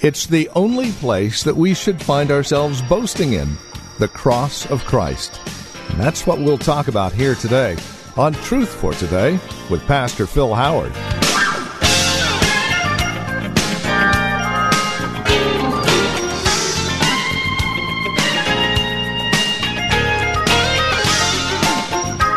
It's 0.00 0.26
the 0.26 0.48
only 0.50 0.92
place 0.92 1.42
that 1.42 1.56
we 1.56 1.74
should 1.74 2.00
find 2.00 2.30
ourselves 2.30 2.80
boasting 2.82 3.32
in 3.32 3.58
the 3.98 4.06
cross 4.06 4.64
of 4.70 4.84
Christ. 4.84 5.40
And 5.88 5.98
that's 5.98 6.24
what 6.24 6.38
we'll 6.38 6.56
talk 6.56 6.86
about 6.86 7.12
here 7.12 7.34
today 7.34 7.76
on 8.16 8.32
Truth 8.34 8.68
for 8.68 8.92
Today 8.92 9.40
with 9.68 9.84
Pastor 9.88 10.24
Phil 10.24 10.54
Howard. 10.54 10.92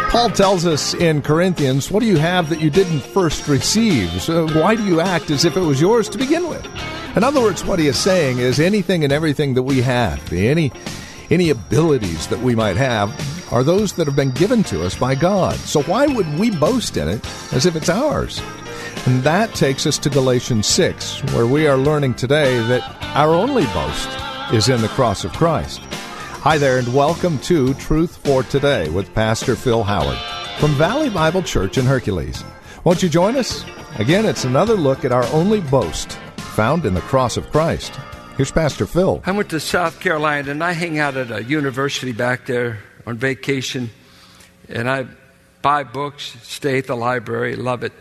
Paul 0.09 0.31
tells 0.31 0.65
us 0.65 0.95
in 0.95 1.21
Corinthians, 1.21 1.91
What 1.91 1.99
do 1.99 2.07
you 2.07 2.17
have 2.17 2.49
that 2.49 2.59
you 2.59 2.71
didn't 2.71 3.01
first 3.01 3.47
receive? 3.47 4.09
So 4.19 4.47
why 4.47 4.73
do 4.75 4.83
you 4.83 4.99
act 4.99 5.29
as 5.29 5.45
if 5.45 5.55
it 5.55 5.61
was 5.61 5.79
yours 5.79 6.09
to 6.09 6.17
begin 6.17 6.49
with? 6.49 6.67
In 7.13 7.25
other 7.25 7.41
words, 7.41 7.65
what 7.65 7.77
he 7.77 7.87
is 7.87 7.99
saying 7.99 8.39
is 8.39 8.57
anything 8.57 9.03
and 9.03 9.11
everything 9.11 9.53
that 9.55 9.63
we 9.63 9.81
have, 9.81 10.31
any, 10.31 10.71
any 11.29 11.49
abilities 11.49 12.27
that 12.27 12.39
we 12.39 12.55
might 12.55 12.77
have, 12.77 13.11
are 13.51 13.65
those 13.65 13.91
that 13.93 14.07
have 14.07 14.15
been 14.15 14.31
given 14.31 14.63
to 14.63 14.85
us 14.85 14.95
by 14.95 15.13
God. 15.15 15.55
So 15.55 15.81
why 15.83 16.07
would 16.07 16.39
we 16.39 16.51
boast 16.51 16.95
in 16.95 17.09
it 17.09 17.19
as 17.51 17.65
if 17.65 17.75
it's 17.75 17.89
ours? 17.89 18.41
And 19.05 19.21
that 19.23 19.53
takes 19.53 19.85
us 19.85 19.97
to 19.97 20.09
Galatians 20.09 20.67
6, 20.67 21.21
where 21.33 21.45
we 21.45 21.67
are 21.67 21.75
learning 21.75 22.13
today 22.13 22.65
that 22.67 22.81
our 23.13 23.33
only 23.33 23.65
boast 23.65 24.09
is 24.53 24.69
in 24.69 24.79
the 24.79 24.87
cross 24.87 25.25
of 25.25 25.33
Christ. 25.33 25.81
Hi 25.81 26.57
there, 26.57 26.79
and 26.79 26.93
welcome 26.93 27.39
to 27.39 27.73
Truth 27.73 28.15
for 28.23 28.41
Today 28.43 28.89
with 28.89 29.13
Pastor 29.13 29.57
Phil 29.57 29.83
Howard 29.83 30.17
from 30.59 30.71
Valley 30.75 31.09
Bible 31.09 31.43
Church 31.43 31.77
in 31.77 31.85
Hercules. 31.85 32.41
Won't 32.85 33.03
you 33.03 33.09
join 33.09 33.35
us? 33.35 33.65
Again, 33.99 34.25
it's 34.25 34.45
another 34.45 34.75
look 34.75 35.03
at 35.03 35.11
our 35.11 35.25
only 35.33 35.59
boast 35.59 36.17
found 36.51 36.85
in 36.85 36.93
the 36.93 37.01
cross 37.01 37.37
of 37.37 37.49
Christ. 37.49 37.97
Here's 38.35 38.51
Pastor 38.51 38.85
Phil. 38.85 39.21
I 39.25 39.31
went 39.31 39.49
to 39.51 39.59
South 39.59 40.01
Carolina 40.01 40.51
and 40.51 40.61
I 40.61 40.73
hang 40.73 40.99
out 40.99 41.15
at 41.15 41.31
a 41.31 41.43
university 41.43 42.11
back 42.11 42.45
there 42.45 42.79
on 43.07 43.17
vacation, 43.17 43.89
and 44.67 44.89
I 44.89 45.07
buy 45.61 45.83
books, 45.83 46.35
stay 46.43 46.77
at 46.77 46.87
the 46.87 46.95
library, 46.95 47.55
love 47.55 47.83
it. 47.83 47.93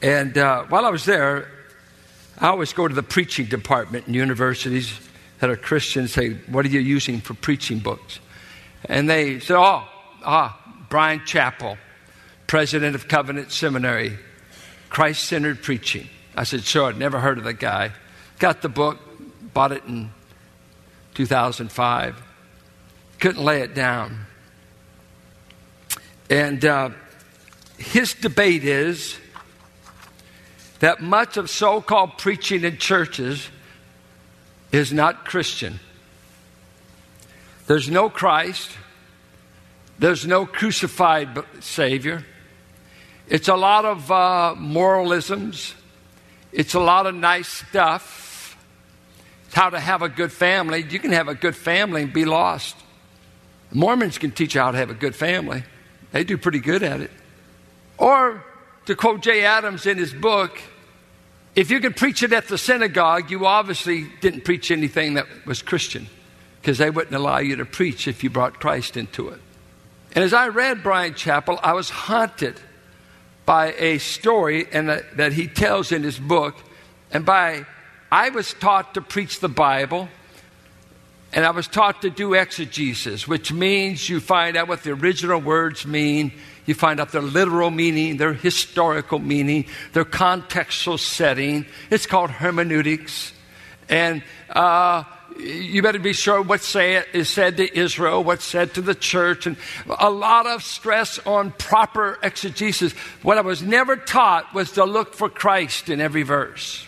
And 0.00 0.38
uh, 0.38 0.64
while 0.64 0.86
I 0.86 0.90
was 0.90 1.04
there, 1.04 1.48
I 2.38 2.48
always 2.48 2.72
go 2.72 2.88
to 2.88 2.94
the 2.94 3.02
preaching 3.02 3.46
department 3.46 4.08
in 4.08 4.14
universities 4.14 4.98
that 5.40 5.50
are 5.50 5.56
Christians 5.56 6.12
say, 6.12 6.34
What 6.48 6.64
are 6.64 6.68
you 6.68 6.80
using 6.80 7.20
for 7.20 7.34
preaching 7.34 7.78
books? 7.78 8.20
And 8.86 9.08
they 9.08 9.40
said, 9.40 9.56
Oh, 9.56 9.86
ah, 10.24 10.86
Bryan 10.88 11.20
Chapell, 11.20 11.76
president 12.46 12.94
of 12.94 13.06
Covenant 13.06 13.52
Seminary, 13.52 14.18
Christ 14.88 15.24
centered 15.24 15.62
preaching. 15.62 16.08
I 16.38 16.44
said, 16.44 16.62
Sure, 16.62 16.84
I'd 16.84 16.96
never 16.96 17.18
heard 17.18 17.38
of 17.38 17.42
the 17.42 17.52
guy. 17.52 17.90
Got 18.38 18.62
the 18.62 18.68
book, 18.68 19.00
bought 19.52 19.72
it 19.72 19.82
in 19.86 20.10
2005. 21.14 22.22
Couldn't 23.18 23.44
lay 23.44 23.62
it 23.62 23.74
down. 23.74 24.20
And 26.30 26.64
uh, 26.64 26.90
his 27.76 28.14
debate 28.14 28.62
is 28.62 29.18
that 30.78 31.02
much 31.02 31.36
of 31.38 31.50
so 31.50 31.80
called 31.80 32.18
preaching 32.18 32.62
in 32.62 32.76
churches 32.76 33.48
is 34.70 34.92
not 34.92 35.24
Christian. 35.24 35.80
There's 37.66 37.90
no 37.90 38.08
Christ, 38.08 38.70
there's 39.98 40.24
no 40.24 40.46
crucified 40.46 41.36
Savior. 41.58 42.24
It's 43.26 43.48
a 43.48 43.56
lot 43.56 43.84
of 43.84 44.12
uh, 44.12 44.54
moralisms, 44.56 45.74
it's 46.52 46.74
a 46.74 46.80
lot 46.80 47.06
of 47.06 47.14
nice 47.14 47.48
stuff. 47.48 48.56
It's 49.46 49.54
how 49.54 49.70
to 49.70 49.80
have 49.80 50.02
a 50.02 50.08
good 50.08 50.32
family. 50.32 50.86
You 50.88 50.98
can 50.98 51.12
have 51.12 51.28
a 51.28 51.34
good 51.34 51.56
family 51.56 52.02
and 52.02 52.12
be 52.12 52.24
lost. 52.24 52.76
Mormons 53.72 54.18
can 54.18 54.30
teach 54.30 54.54
you 54.54 54.60
how 54.60 54.70
to 54.70 54.78
have 54.78 54.90
a 54.90 54.94
good 54.94 55.14
family, 55.14 55.62
they 56.12 56.24
do 56.24 56.38
pretty 56.38 56.60
good 56.60 56.82
at 56.82 57.00
it. 57.00 57.10
Or, 57.98 58.44
to 58.86 58.94
quote 58.94 59.20
Jay 59.20 59.44
Adams 59.44 59.84
in 59.84 59.98
his 59.98 60.14
book, 60.14 60.58
if 61.54 61.70
you 61.70 61.80
could 61.80 61.96
preach 61.96 62.22
it 62.22 62.32
at 62.32 62.48
the 62.48 62.56
synagogue, 62.56 63.30
you 63.30 63.44
obviously 63.44 64.06
didn't 64.20 64.44
preach 64.44 64.70
anything 64.70 65.14
that 65.14 65.26
was 65.44 65.60
Christian 65.60 66.06
because 66.60 66.78
they 66.78 66.88
wouldn't 66.88 67.14
allow 67.14 67.38
you 67.38 67.56
to 67.56 67.64
preach 67.64 68.08
if 68.08 68.22
you 68.22 68.30
brought 68.30 68.60
Christ 68.60 68.96
into 68.96 69.28
it. 69.28 69.40
And 70.14 70.24
as 70.24 70.32
I 70.32 70.48
read 70.48 70.82
Bryan 70.82 71.14
Chapell, 71.14 71.58
I 71.62 71.72
was 71.72 71.90
haunted 71.90 72.60
by 73.48 73.72
a 73.78 73.96
story 73.96 74.66
and 74.72 74.90
that 75.14 75.32
he 75.32 75.46
tells 75.46 75.90
in 75.90 76.02
his 76.02 76.18
book. 76.18 76.54
And 77.10 77.24
by, 77.24 77.64
I 78.12 78.28
was 78.28 78.52
taught 78.52 78.92
to 78.92 79.00
preach 79.00 79.40
the 79.40 79.48
Bible, 79.48 80.10
and 81.32 81.46
I 81.46 81.50
was 81.52 81.66
taught 81.66 82.02
to 82.02 82.10
do 82.10 82.34
exegesis, 82.34 83.26
which 83.26 83.50
means 83.50 84.06
you 84.06 84.20
find 84.20 84.54
out 84.54 84.68
what 84.68 84.82
the 84.82 84.90
original 84.90 85.40
words 85.40 85.86
mean 85.86 86.32
you 86.66 86.74
find 86.74 87.00
out 87.00 87.10
their 87.10 87.22
literal 87.22 87.70
meaning, 87.70 88.18
their 88.18 88.34
historical 88.34 89.18
meaning, 89.18 89.64
their 89.94 90.04
contextual 90.04 90.98
setting. 90.98 91.64
It's 91.90 92.04
called 92.04 92.28
hermeneutics. 92.30 93.32
And 93.88 94.22
uh, 94.50 95.04
you 95.38 95.82
better 95.82 95.98
be 95.98 96.12
sure 96.12 96.42
what 96.42 96.60
say, 96.60 97.02
is 97.12 97.28
said 97.28 97.56
to 97.58 97.78
Israel, 97.78 98.24
what's 98.24 98.44
said 98.44 98.74
to 98.74 98.82
the 98.82 98.94
church, 98.94 99.46
and 99.46 99.56
a 99.98 100.10
lot 100.10 100.46
of 100.46 100.62
stress 100.62 101.18
on 101.20 101.52
proper 101.52 102.18
exegesis. 102.22 102.92
What 103.22 103.38
I 103.38 103.42
was 103.42 103.62
never 103.62 103.96
taught 103.96 104.52
was 104.52 104.72
to 104.72 104.84
look 104.84 105.14
for 105.14 105.28
Christ 105.28 105.88
in 105.88 106.00
every 106.00 106.22
verse. 106.22 106.86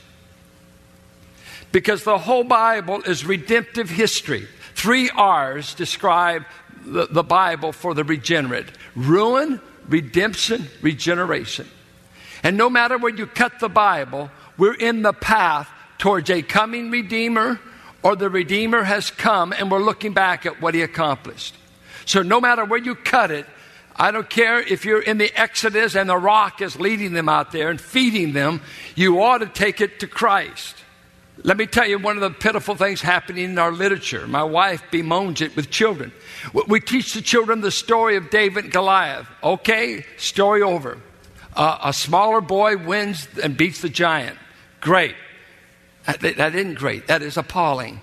Because 1.72 2.02
the 2.02 2.18
whole 2.18 2.44
Bible 2.44 3.02
is 3.02 3.24
redemptive 3.24 3.88
history. 3.88 4.48
Three 4.74 5.10
R's 5.10 5.74
describe 5.74 6.44
the, 6.84 7.06
the 7.06 7.22
Bible 7.22 7.72
for 7.72 7.94
the 7.94 8.04
regenerate 8.04 8.66
ruin, 8.96 9.60
redemption, 9.88 10.66
regeneration. 10.82 11.68
And 12.42 12.56
no 12.56 12.70
matter 12.70 12.98
where 12.98 13.14
you 13.14 13.26
cut 13.26 13.60
the 13.60 13.68
Bible, 13.68 14.30
we're 14.56 14.74
in 14.74 15.02
the 15.02 15.12
path 15.12 15.68
towards 15.98 16.30
a 16.30 16.42
coming 16.42 16.90
Redeemer 16.90 17.60
or 18.02 18.16
the 18.16 18.30
Redeemer 18.30 18.82
has 18.82 19.10
come 19.10 19.52
and 19.52 19.70
we're 19.70 19.82
looking 19.82 20.12
back 20.12 20.46
at 20.46 20.60
what 20.60 20.74
he 20.74 20.82
accomplished. 20.82 21.54
So 22.06 22.22
no 22.22 22.40
matter 22.40 22.64
where 22.64 22.80
you 22.80 22.94
cut 22.94 23.30
it, 23.30 23.46
I 23.96 24.10
don't 24.10 24.30
care 24.30 24.60
if 24.60 24.84
you're 24.84 25.02
in 25.02 25.18
the 25.18 25.30
Exodus 25.38 25.94
and 25.94 26.08
the 26.08 26.16
rock 26.16 26.62
is 26.62 26.80
leading 26.80 27.12
them 27.12 27.28
out 27.28 27.52
there 27.52 27.68
and 27.68 27.80
feeding 27.80 28.32
them, 28.32 28.62
you 28.94 29.22
ought 29.22 29.38
to 29.38 29.46
take 29.46 29.80
it 29.80 30.00
to 30.00 30.06
Christ. 30.06 30.76
Let 31.42 31.56
me 31.56 31.66
tell 31.66 31.86
you 31.86 31.98
one 31.98 32.16
of 32.16 32.22
the 32.22 32.30
pitiful 32.30 32.74
things 32.74 33.00
happening 33.00 33.44
in 33.44 33.58
our 33.58 33.72
literature. 33.72 34.26
My 34.26 34.42
wife 34.42 34.82
bemoans 34.90 35.40
it 35.40 35.56
with 35.56 35.70
children. 35.70 36.12
We 36.66 36.80
teach 36.80 37.14
the 37.14 37.22
children 37.22 37.60
the 37.60 37.70
story 37.70 38.16
of 38.16 38.30
David 38.30 38.64
and 38.64 38.72
Goliath. 38.72 39.26
Okay, 39.42 40.04
story 40.18 40.62
over. 40.62 40.98
Uh, 41.54 41.78
a 41.84 41.92
smaller 41.92 42.40
boy 42.40 42.76
wins 42.76 43.26
and 43.42 43.56
beats 43.56 43.80
the 43.80 43.88
giant. 43.88 44.38
Great. 44.80 45.14
That, 46.06 46.20
that 46.20 46.54
isn't 46.54 46.74
great. 46.74 47.06
That 47.06 47.22
is 47.22 47.36
appalling. 47.36 48.00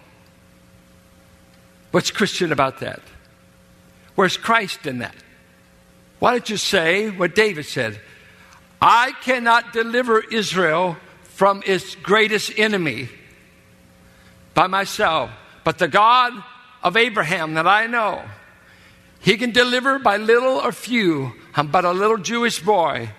What's 1.92 2.12
Christian 2.12 2.52
about 2.52 2.80
that? 2.82 3.02
Where's 4.16 4.38
Christ 4.38 4.86
in 4.86 5.00
that? 5.00 5.16
Why 6.20 6.32
don't 6.32 6.50
you 6.50 6.58
say 6.58 7.10
what 7.10 7.36
David 7.36 7.66
said? 7.66 8.00
I 8.82 9.14
cannot 9.22 9.74
deliver 9.74 10.20
Israel 10.20 10.98
from 11.24 11.62
its 11.66 11.96
greatest 11.96 12.58
enemy 12.58 13.10
by 14.54 14.68
myself, 14.68 15.30
but 15.64 15.78
the 15.78 15.88
God 15.88 16.34
of 16.84 16.98
Abraham 16.98 17.56
that 17.56 17.68
I 17.68 17.88
know. 17.88 18.24
He 19.20 19.38
can 19.38 19.52
deliver 19.52 20.00
by 20.00 20.18
little 20.18 20.58
or 20.58 20.72
few. 20.72 21.34
I'm 21.56 21.68
but 21.68 21.86
a 21.86 21.92
little 21.92 22.18
Jewish 22.18 22.60
boy. 22.60 23.10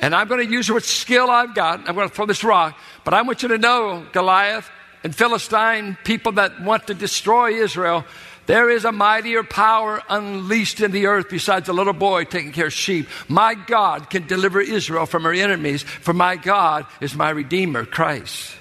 And 0.00 0.14
I'm 0.14 0.28
going 0.28 0.44
to 0.44 0.50
use 0.50 0.70
what 0.70 0.82
skill 0.82 1.30
I've 1.30 1.54
got. 1.54 1.88
I'm 1.88 1.94
going 1.94 2.08
to 2.08 2.14
throw 2.14 2.26
this 2.26 2.42
rock. 2.42 2.78
But 3.04 3.14
I 3.14 3.22
want 3.22 3.42
you 3.42 3.48
to 3.50 3.58
know, 3.58 4.06
Goliath 4.12 4.68
and 5.04 5.14
Philistine, 5.14 5.96
people 6.04 6.32
that 6.32 6.60
want 6.62 6.86
to 6.86 6.94
destroy 6.94 7.62
Israel, 7.62 8.04
there 8.46 8.70
is 8.70 8.84
a 8.84 8.92
mightier 8.92 9.44
power 9.44 10.02
unleashed 10.08 10.80
in 10.80 10.90
the 10.90 11.06
earth 11.06 11.26
besides 11.28 11.68
a 11.68 11.72
little 11.72 11.92
boy 11.92 12.24
taking 12.24 12.52
care 12.52 12.66
of 12.66 12.72
sheep. 12.72 13.08
My 13.28 13.54
God 13.54 14.10
can 14.10 14.26
deliver 14.26 14.60
Israel 14.60 15.06
from 15.06 15.22
her 15.22 15.32
enemies, 15.32 15.82
for 15.82 16.12
my 16.12 16.36
God 16.36 16.86
is 17.00 17.14
my 17.14 17.30
Redeemer, 17.30 17.84
Christ. 17.84 18.56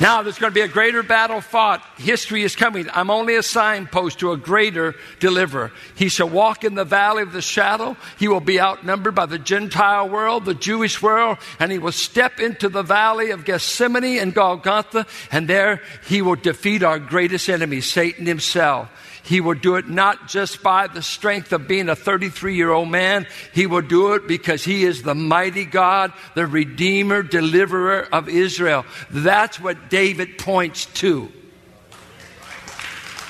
Now 0.00 0.22
there's 0.22 0.38
going 0.38 0.52
to 0.52 0.54
be 0.54 0.60
a 0.60 0.68
greater 0.68 1.02
battle 1.02 1.40
fought. 1.40 1.82
History 1.96 2.44
is 2.44 2.54
coming. 2.54 2.86
I'm 2.92 3.10
only 3.10 3.34
a 3.34 3.42
signpost 3.42 4.20
to 4.20 4.30
a 4.30 4.36
greater 4.36 4.94
deliverer. 5.18 5.72
He 5.96 6.08
shall 6.08 6.28
walk 6.28 6.62
in 6.62 6.76
the 6.76 6.84
valley 6.84 7.24
of 7.24 7.32
the 7.32 7.42
shadow. 7.42 7.96
He 8.16 8.28
will 8.28 8.38
be 8.38 8.60
outnumbered 8.60 9.16
by 9.16 9.26
the 9.26 9.40
Gentile 9.40 10.08
world, 10.08 10.44
the 10.44 10.54
Jewish 10.54 11.02
world, 11.02 11.38
and 11.58 11.72
he 11.72 11.78
will 11.78 11.90
step 11.90 12.38
into 12.38 12.68
the 12.68 12.84
valley 12.84 13.32
of 13.32 13.44
Gethsemane 13.44 14.20
and 14.20 14.32
Golgotha, 14.32 15.04
and 15.32 15.48
there 15.48 15.82
he 16.06 16.22
will 16.22 16.36
defeat 16.36 16.84
our 16.84 17.00
greatest 17.00 17.48
enemy, 17.48 17.80
Satan 17.80 18.24
himself. 18.24 18.88
He 19.28 19.42
will 19.42 19.54
do 19.54 19.76
it 19.76 19.86
not 19.86 20.26
just 20.26 20.62
by 20.62 20.86
the 20.86 21.02
strength 21.02 21.52
of 21.52 21.68
being 21.68 21.90
a 21.90 21.94
33 21.94 22.56
year 22.56 22.70
old 22.70 22.88
man. 22.88 23.26
He 23.52 23.66
will 23.66 23.82
do 23.82 24.14
it 24.14 24.26
because 24.26 24.64
he 24.64 24.84
is 24.84 25.02
the 25.02 25.14
mighty 25.14 25.66
God, 25.66 26.14
the 26.34 26.46
Redeemer, 26.46 27.22
deliverer 27.22 28.08
of 28.10 28.30
Israel. 28.30 28.86
That's 29.10 29.60
what 29.60 29.90
David 29.90 30.38
points 30.38 30.86
to. 30.86 31.30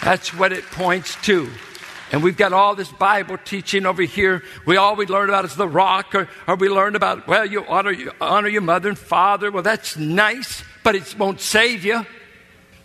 That's 0.05 0.33
what 0.33 0.53
it 0.53 0.65
points 0.67 1.17
to. 1.23 1.51
And 2.13 2.23
we've 2.23 2.37
got 2.37 2.53
all 2.53 2.77
this 2.77 2.93
Bible 2.93 3.37
teaching 3.37 3.85
over 3.85 4.03
here. 4.03 4.45
We 4.67 4.77
all 4.77 4.95
we 4.95 5.07
learn 5.07 5.29
about 5.29 5.47
is 5.47 5.57
the 5.57 5.67
rock, 5.67 6.15
or, 6.15 6.29
or 6.47 6.55
we 6.55 6.69
learn 6.69 6.95
about, 6.95 7.27
well, 7.27 7.45
you 7.45 7.67
honor, 7.67 7.91
you 7.91 8.13
honor 8.21 8.49
your 8.49 8.63
mother 8.63 8.89
and 8.89 8.99
father. 8.99 9.51
Well, 9.51 9.65
that's 9.65 9.97
nice, 9.97 10.63
but 10.85 10.95
it 10.95 11.19
won't 11.19 11.41
save 11.41 11.85
you. 11.85 12.07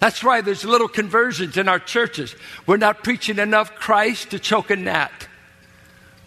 That's 0.03 0.21
why 0.21 0.41
there's 0.41 0.65
little 0.65 0.89
conversions 0.89 1.55
in 1.55 1.69
our 1.69 1.79
churches. 1.79 2.35
We're 2.67 2.75
not 2.75 3.05
preaching 3.05 3.39
enough 3.39 3.73
Christ 3.75 4.31
to 4.31 4.37
choke 4.37 4.69
a 4.69 4.75
gnat. 4.75 5.29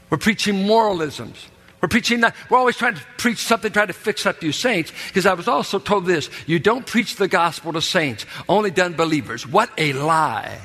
We're 0.08 0.16
preaching 0.16 0.66
moralisms. 0.66 1.46
We're 1.82 1.88
preaching 1.88 2.22
that. 2.22 2.34
We're 2.48 2.56
always 2.56 2.78
trying 2.78 2.94
to 2.94 3.02
preach 3.18 3.36
something, 3.36 3.70
trying 3.70 3.88
to 3.88 3.92
fix 3.92 4.24
up 4.24 4.42
you 4.42 4.50
saints. 4.52 4.92
Because 5.08 5.26
I 5.26 5.34
was 5.34 5.46
also 5.46 5.78
told 5.78 6.06
this 6.06 6.30
you 6.46 6.58
don't 6.58 6.86
preach 6.86 7.16
the 7.16 7.28
gospel 7.28 7.74
to 7.74 7.82
saints, 7.82 8.24
only 8.48 8.70
to 8.70 8.88
believers. 8.88 9.46
What 9.46 9.68
a 9.76 9.92
lie. 9.92 10.58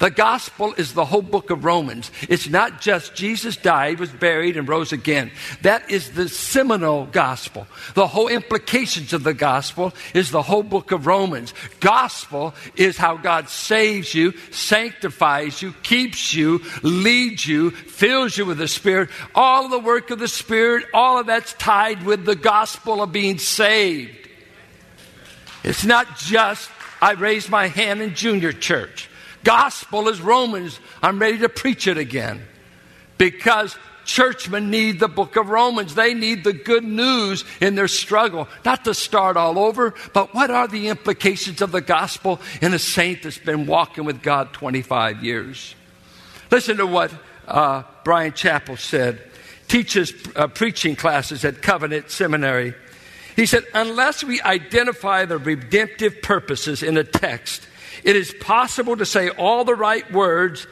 The 0.00 0.10
gospel 0.10 0.72
is 0.78 0.94
the 0.94 1.04
whole 1.04 1.20
book 1.20 1.50
of 1.50 1.66
Romans. 1.66 2.10
It's 2.22 2.48
not 2.48 2.80
just 2.80 3.14
Jesus 3.14 3.58
died, 3.58 4.00
was 4.00 4.10
buried, 4.10 4.56
and 4.56 4.66
rose 4.66 4.92
again. 4.92 5.30
That 5.60 5.90
is 5.90 6.12
the 6.12 6.30
seminal 6.30 7.04
gospel. 7.04 7.66
The 7.92 8.06
whole 8.06 8.28
implications 8.28 9.12
of 9.12 9.24
the 9.24 9.34
gospel 9.34 9.92
is 10.14 10.30
the 10.30 10.40
whole 10.40 10.62
book 10.62 10.90
of 10.90 11.06
Romans. 11.06 11.52
Gospel 11.80 12.54
is 12.76 12.96
how 12.96 13.18
God 13.18 13.50
saves 13.50 14.14
you, 14.14 14.32
sanctifies 14.50 15.60
you, 15.60 15.74
keeps 15.82 16.32
you, 16.32 16.62
leads 16.82 17.46
you, 17.46 17.70
fills 17.70 18.38
you 18.38 18.46
with 18.46 18.56
the 18.56 18.68
Spirit. 18.68 19.10
All 19.34 19.68
the 19.68 19.78
work 19.78 20.10
of 20.10 20.18
the 20.18 20.28
Spirit, 20.28 20.86
all 20.94 21.18
of 21.18 21.26
that's 21.26 21.52
tied 21.52 22.04
with 22.04 22.24
the 22.24 22.36
gospel 22.36 23.02
of 23.02 23.12
being 23.12 23.36
saved. 23.36 24.16
It's 25.62 25.84
not 25.84 26.16
just, 26.16 26.70
I 27.02 27.12
raised 27.12 27.50
my 27.50 27.66
hand 27.66 28.00
in 28.00 28.14
junior 28.14 28.52
church. 28.52 29.09
Gospel 29.44 30.08
is 30.08 30.20
Romans. 30.20 30.78
I'm 31.02 31.18
ready 31.18 31.38
to 31.38 31.48
preach 31.48 31.86
it 31.86 31.98
again 31.98 32.42
because 33.18 33.76
churchmen 34.04 34.70
need 34.70 35.00
the 35.00 35.08
book 35.08 35.36
of 35.36 35.48
Romans. 35.48 35.94
They 35.94 36.14
need 36.14 36.44
the 36.44 36.52
good 36.52 36.84
news 36.84 37.44
in 37.60 37.74
their 37.74 37.88
struggle, 37.88 38.48
not 38.64 38.84
to 38.84 38.94
start 38.94 39.36
all 39.36 39.58
over, 39.58 39.94
but 40.12 40.34
what 40.34 40.50
are 40.50 40.68
the 40.68 40.88
implications 40.88 41.62
of 41.62 41.72
the 41.72 41.80
gospel 41.80 42.40
in 42.60 42.74
a 42.74 42.78
saint 42.78 43.22
that's 43.22 43.38
been 43.38 43.66
walking 43.66 44.04
with 44.04 44.22
God 44.22 44.52
25 44.52 45.24
years? 45.24 45.74
Listen 46.50 46.76
to 46.78 46.86
what 46.86 47.12
uh, 47.46 47.84
Bryan 48.04 48.32
Chapell 48.32 48.78
said. 48.78 49.20
Teaches 49.68 50.12
uh, 50.34 50.48
preaching 50.48 50.96
classes 50.96 51.44
at 51.44 51.62
Covenant 51.62 52.10
Seminary. 52.10 52.74
He 53.36 53.46
said, 53.46 53.64
unless 53.72 54.24
we 54.24 54.40
identify 54.40 55.24
the 55.24 55.38
redemptive 55.38 56.22
purposes 56.22 56.82
in 56.82 56.96
a 56.96 57.04
text, 57.04 57.66
it 58.04 58.16
is 58.16 58.34
possible 58.40 58.96
to 58.96 59.06
say 59.06 59.28
all 59.30 59.64
the 59.64 59.74
right 59.74 60.10
words 60.12 60.66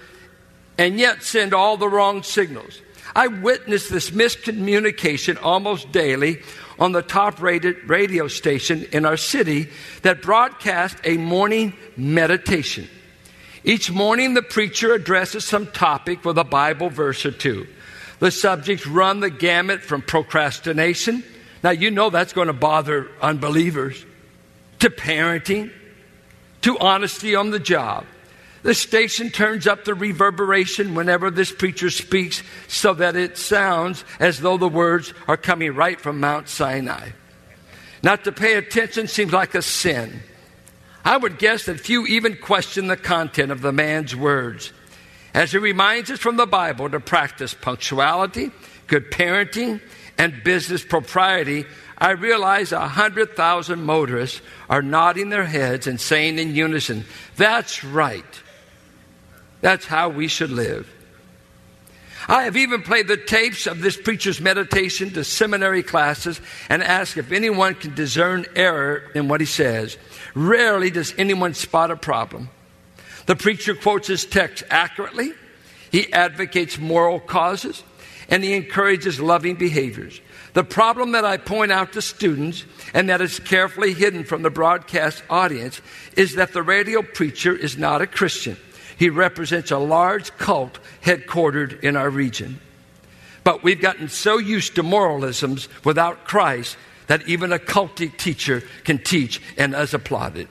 and 0.79 0.99
yet 0.99 1.23
send 1.23 1.53
all 1.53 1.77
the 1.77 1.89
wrong 1.89 2.23
signals. 2.23 2.81
I 3.15 3.27
witness 3.27 3.89
this 3.89 4.11
miscommunication 4.11 5.39
almost 5.43 5.91
daily 5.93 6.41
on 6.79 6.93
the 6.93 7.03
top 7.03 7.41
rated 7.43 7.89
radio 7.89 8.29
station 8.29 8.87
in 8.93 9.05
our 9.05 9.17
city 9.17 9.69
that 10.03 10.23
broadcasts 10.23 11.01
a 11.05 11.17
morning 11.17 11.75
meditation. 11.97 12.89
Each 13.65 13.91
morning, 13.91 14.35
the 14.35 14.43
preacher 14.43 14.95
addresses 14.95 15.45
some 15.45 15.67
topic 15.67 16.25
with 16.25 16.39
a 16.39 16.45
Bible 16.45 16.91
verse 16.91 17.27
or 17.27 17.33
two. 17.33 17.67
The 18.21 18.31
subjects 18.31 18.87
run 18.87 19.21
the 19.21 19.31
gamut 19.31 19.83
from 19.83 20.03
procrastination. 20.03 21.25
Now, 21.63 21.71
you 21.71 21.91
know 21.91 22.11
that's 22.11 22.33
going 22.33 22.47
to 22.47 22.53
bother 22.53 23.09
unbelievers, 23.21 24.05
to 24.79 24.91
parenting, 24.91 25.73
to 26.63 26.79
honesty 26.79 27.35
on 27.35 27.51
the 27.51 27.59
job. 27.59 28.05
The 28.63 28.75
station 28.75 29.31
turns 29.31 29.67
up 29.67 29.85
the 29.85 29.95
reverberation 29.95 30.95
whenever 30.95 31.31
this 31.31 31.53
preacher 31.53 31.91
speaks 31.91 32.43
so 32.67 32.93
that 32.95 33.17
it 33.17 33.39
sounds 33.39 34.05
as 34.19 34.41
though 34.41 34.57
the 34.57 34.69
words 34.69 35.15
are 35.29 35.37
coming 35.37 35.75
right 35.75 36.01
from 36.01 36.21
Mount 36.21 36.49
Sinai. 36.49 37.11
Not 38.03 38.25
to 38.25 38.33
pay 38.33 38.55
attention 38.55 39.07
seems 39.09 39.33
like 39.33 39.55
a 39.55 39.63
sin. 39.63 40.21
I 41.05 41.17
would 41.17 41.39
guess 41.39 41.67
that 41.67 41.81
few 41.81 42.07
even 42.07 42.37
question 42.37 42.89
the 42.89 42.97
content 42.97 43.53
of 43.53 43.63
the 43.63 43.73
man's 43.73 44.15
words. 44.15 44.73
As 45.35 45.53
he 45.53 45.59
reminds 45.59 46.11
us 46.11 46.19
from 46.19 46.37
the 46.37 46.47
Bible 46.47 46.91
to 46.91 47.01
practice 47.01 47.55
punctuality, 47.55 48.51
good 48.87 49.11
parenting, 49.11 49.81
and 50.17 50.43
business 50.43 50.85
propriety, 50.85 51.65
I 51.99 52.13
realize 52.13 52.71
a 52.71 52.87
hundred 52.87 53.35
thousand 53.35 53.83
motorists 53.83 54.41
are 54.71 54.83
nodding 54.83 55.31
their 55.31 55.45
heads 55.45 55.89
and 55.89 56.01
saying 56.01 56.39
in 56.39 56.55
unison, 56.55 57.05
That's 57.37 57.83
right. 57.83 58.43
That's 59.61 59.85
how 59.85 60.09
we 60.09 60.29
should 60.29 60.51
live. 60.51 60.89
I 62.29 62.43
have 62.45 62.57
even 62.57 62.83
played 62.83 63.09
the 63.09 63.17
tapes 63.17 63.67
of 63.67 63.81
this 63.81 63.97
preacher's 63.97 64.41
meditation 64.41 65.11
to 65.13 65.25
seminary 65.25 65.83
classes 65.83 66.41
and 66.69 66.83
asked 66.83 67.17
if 67.17 67.33
anyone 67.33 67.75
can 67.75 67.95
discern 67.95 68.45
error 68.55 69.11
in 69.15 69.29
what 69.29 69.41
he 69.41 69.47
says. 69.47 69.97
Rarely 70.35 70.91
does 70.91 71.15
anyone 71.17 71.55
spot 71.55 71.91
a 71.91 71.97
problem. 71.97 72.51
The 73.27 73.35
preacher 73.35 73.75
quotes 73.75 74.09
his 74.09 74.27
text 74.27 74.63
accurately, 74.71 75.33
he 75.91 76.13
advocates 76.13 76.79
moral 76.79 77.19
causes, 77.19 77.83
and 78.29 78.45
he 78.45 78.53
encourages 78.55 79.21
loving 79.21 79.55
behaviors. 79.55 80.21
The 80.55 80.65
problem 80.65 81.13
that 81.13 81.25
I 81.25 81.37
point 81.37 81.73
out 81.73 81.93
to 81.93 82.03
students, 82.03 82.65
and 82.95 83.09
that 83.09 83.21
is 83.21 83.39
carefully 83.39 83.93
hidden 83.93 84.25
from 84.25 84.43
the 84.43 84.51
broadcast 84.51 85.23
audience, 85.29 85.81
is 86.17 86.35
that 86.37 86.53
the 86.53 86.63
radio 86.63 87.03
preacher 87.03 87.55
is 87.55 87.77
not 87.77 88.03
a 88.03 88.07
Christian. 88.07 88.57
He 88.99 89.11
represents 89.11 89.71
a 89.71 89.79
large 89.79 90.37
cult 90.39 90.79
headquartered 91.03 91.81
in 91.83 91.97
our 91.97 92.11
region. 92.11 92.61
But 93.45 93.63
we've 93.63 93.81
gotten 93.81 94.09
so 94.09 94.39
used 94.39 94.75
to 94.75 94.83
moralisms 94.83 95.69
without 95.85 96.25
Christ 96.25 96.77
that 97.07 97.27
even 97.29 97.53
a 97.53 97.59
cultic 97.59 98.19
teacher 98.19 98.63
can 98.85 98.99
teach 98.99 99.41
and 99.57 99.75
is 99.75 99.95
applauded. 99.95 100.49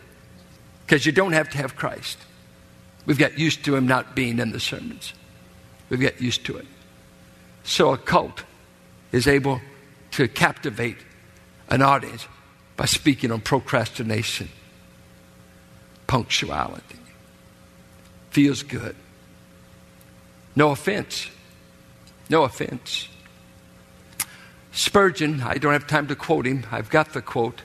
Because 0.85 1.05
you 1.05 1.11
don't 1.11 1.33
have 1.33 1.49
to 1.49 1.57
have 1.57 1.75
Christ. 1.75 2.17
We've 3.05 3.19
got 3.19 3.37
used 3.37 3.65
to 3.65 3.75
him 3.75 3.87
not 3.87 4.15
being 4.15 4.39
in 4.39 4.51
the 4.51 4.59
sermons. 4.59 5.13
We've 5.89 5.99
got 5.99 6.21
used 6.21 6.45
to 6.45 6.57
it. 6.57 6.65
So 7.63 7.93
a 7.93 7.97
cult 7.97 8.43
is 9.11 9.27
able 9.27 9.61
to 10.17 10.27
captivate 10.27 10.97
an 11.69 11.83
audience 11.83 12.27
by 12.75 12.85
speaking 12.85 13.31
on 13.31 13.39
procrastination, 13.39 14.49
punctuality. 16.07 16.97
Feels 18.31 18.63
good. 18.63 18.95
No 20.55 20.71
offense. 20.71 21.29
No 22.31 22.45
offense. 22.45 23.09
Spurgeon, 24.71 25.43
I 25.43 25.59
don't 25.59 25.73
have 25.73 25.85
time 25.85 26.07
to 26.07 26.15
quote 26.15 26.47
him, 26.47 26.65
I've 26.71 26.89
got 26.89 27.13
the 27.13 27.21
quote. 27.21 27.61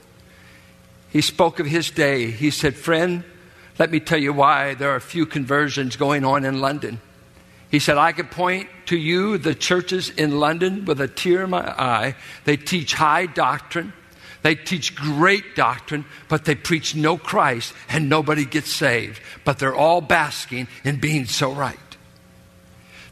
He 1.09 1.23
spoke 1.23 1.59
of 1.59 1.65
his 1.65 1.91
day. 1.91 2.31
He 2.31 2.51
said, 2.51 2.75
Friend, 2.75 3.25
let 3.79 3.91
me 3.91 3.99
tell 3.99 4.19
you 4.19 4.35
why 4.35 4.75
there 4.75 4.91
are 4.91 4.97
a 4.97 5.01
few 5.01 5.25
conversions 5.25 5.97
going 5.97 6.23
on 6.23 6.45
in 6.45 6.61
London. 6.61 7.01
He 7.73 7.79
said, 7.79 7.97
I 7.97 8.13
could 8.13 8.31
point 8.31 8.69
to 8.87 8.97
you 8.99 9.39
the 9.39 9.55
churches 9.55 10.11
in 10.11 10.39
London 10.39 10.85
with 10.85 11.01
a 11.01 11.09
tear 11.09 11.45
in 11.45 11.51
my 11.51 11.63
eye. 11.67 12.15
They 12.45 12.59
teach 12.59 12.93
high 12.93 13.25
doctrine. 13.25 13.95
They 14.43 14.57
teach 14.57 14.95
great 14.95 15.57
doctrine, 15.57 16.05
but 16.29 16.45
they 16.45 16.55
preach 16.55 16.95
no 16.95 17.17
Christ 17.17 17.73
and 17.89 18.11
nobody 18.11 18.45
gets 18.45 18.71
saved. 18.71 19.23
But 19.47 19.59
they're 19.59 19.75
all 19.75 20.03
basking 20.03 20.69
in 20.85 21.01
being 21.01 21.25
so 21.25 21.51
right. 21.51 21.79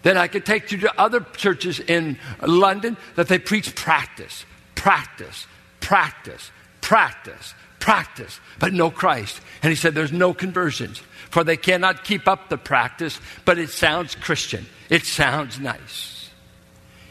Then 0.02 0.19
I 0.19 0.29
could 0.29 0.45
take 0.45 0.71
you 0.73 0.79
to 0.79 1.00
other 1.00 1.21
churches 1.21 1.81
in 1.81 2.19
London 2.43 2.99
that 3.14 3.29
they 3.29 3.38
preach 3.38 3.75
practice, 3.75 4.45
practice, 4.75 5.47
practice, 5.81 6.50
practice, 6.83 7.55
practice, 7.81 8.39
but 8.59 8.73
no 8.73 8.91
Christ. 8.91 9.41
And 9.63 9.71
he 9.71 9.77
said, 9.77 9.95
There's 9.95 10.13
no 10.13 10.33
conversions 10.33 11.03
for 11.31 11.45
they 11.45 11.57
cannot 11.57 12.05
keep 12.05 12.29
up 12.29 12.49
the 12.49 12.59
practice, 12.59 13.19
but 13.45 13.59
it 13.59 13.71
sounds 13.71 14.15
Christian. 14.15 14.67
It 14.89 15.05
sounds 15.05 15.59
nice. 15.59 16.31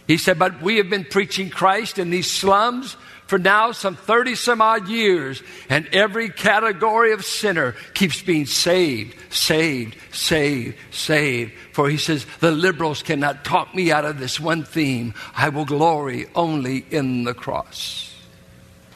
He 0.08 0.18
said, 0.18 0.38
But 0.38 0.62
we 0.62 0.78
have 0.78 0.90
been 0.90 1.06
preaching 1.06 1.50
Christ 1.50 1.98
in 1.98 2.10
these 2.10 2.30
slums 2.30 2.98
for 3.28 3.40
now 3.40 3.72
some 3.72 3.96
30 3.96 4.36
some 4.36 4.62
odd 4.62 4.90
years, 4.90 5.42
and 5.70 5.88
every 5.94 6.30
category 6.30 7.14
of 7.14 7.24
sinner 7.24 7.76
keeps 7.94 8.22
being 8.22 8.48
saved, 8.48 9.16
saved, 9.32 9.96
saved, 10.12 10.76
saved. 10.92 11.54
For 11.72 11.88
he 11.90 11.98
says, 11.98 12.26
the 12.40 12.52
liberals 12.52 13.04
cannot 13.04 13.46
talk 13.46 13.74
me 13.76 13.92
out 13.92 14.04
of 14.04 14.18
this 14.18 14.40
one 14.40 14.64
theme. 14.64 15.14
I 15.36 15.50
will 15.50 15.66
glory 15.66 16.26
only 16.34 16.86
in 16.90 17.24
the 17.24 17.36
cross. 17.36 18.09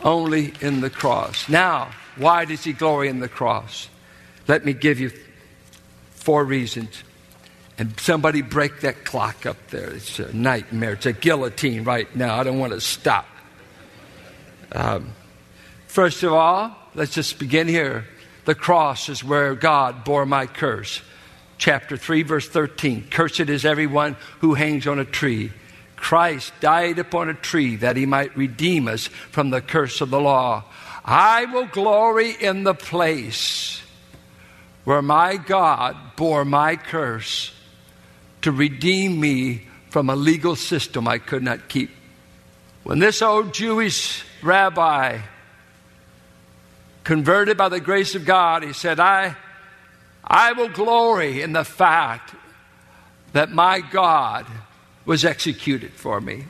Only 0.04 0.54
in 0.60 0.82
the 0.82 0.90
cross. 0.90 1.48
Now, 1.48 1.92
why 2.18 2.46
does 2.46 2.64
he 2.64 2.74
glory 2.74 3.08
in 3.08 3.20
the 3.20 3.30
cross? 3.30 3.88
Let 4.48 4.66
me 4.66 4.74
give 4.74 5.00
you 5.00 5.12
four 6.12 6.44
reasons. 6.44 7.04
And 7.78 8.00
somebody 8.00 8.42
break 8.42 8.82
that 8.82 9.04
clock 9.04 9.46
up 9.46 9.58
there. 9.70 9.90
It's 9.92 10.20
a 10.20 10.32
nightmare. 10.36 10.94
It's 10.94 11.06
a 11.06 11.14
guillotine 11.14 11.84
right 11.84 12.14
now. 12.16 12.40
I 12.40 12.44
don't 12.44 12.60
want 12.60 12.74
to 12.74 12.82
stop. 12.82 13.26
Um, 14.72 15.14
first 15.88 16.24
of 16.24 16.34
all, 16.34 16.76
let's 16.94 17.14
just 17.14 17.40
begin 17.40 17.68
here. 17.68 18.06
The 18.46 18.56
cross 18.56 19.10
is 19.10 19.24
where 19.24 19.56
God 19.56 20.04
bore 20.04 20.26
my 20.26 20.46
curse. 20.46 21.02
Chapter 21.58 21.98
3, 21.98 22.24
verse 22.24 22.48
13. 22.48 23.08
Cursed 23.10 23.42
is 23.42 23.66
everyone 23.66 24.18
who 24.40 24.54
hangs 24.54 24.86
on 24.86 25.00
a 25.00 25.06
tree. 25.06 25.52
Christ 26.04 26.52
died 26.60 27.00
upon 27.00 27.30
a 27.30 27.34
tree 27.34 27.78
that 27.78 27.96
he 27.96 28.06
might 28.06 28.36
redeem 28.36 28.90
us 28.90 29.08
from 29.08 29.52
the 29.52 29.62
curse 29.62 30.02
of 30.02 30.10
the 30.10 30.20
law. 30.20 30.66
I 31.06 31.46
will 31.46 31.66
glory 31.66 32.32
in 32.32 32.66
the 32.66 32.74
place 32.74 33.82
where 34.84 35.02
my 35.02 35.38
God 35.38 35.96
bore 36.18 36.44
my 36.44 36.76
curse 36.76 37.54
to 38.42 38.52
redeem 38.52 39.18
me 39.18 39.66
from 39.92 40.10
a 40.10 40.16
legal 40.18 40.58
system 40.58 41.08
I 41.08 41.20
could 41.20 41.42
not 41.42 41.70
keep. 41.70 41.90
When 42.84 43.00
this 43.00 43.22
old 43.22 43.54
Jewish 43.54 44.26
rabbi, 44.44 45.22
converted 47.06 47.56
by 47.56 47.70
the 47.70 47.80
grace 47.80 48.14
of 48.14 48.26
God, 48.26 48.64
he 48.64 48.74
said, 48.74 49.00
I, 49.00 49.38
I 50.22 50.52
will 50.52 50.68
glory 50.68 51.42
in 51.42 51.54
the 51.54 51.64
fact 51.64 52.36
that 53.32 53.52
my 53.52 53.80
God 53.80 54.46
was 55.06 55.26
executed 55.26 55.92
for 55.92 56.22
me. 56.22 56.46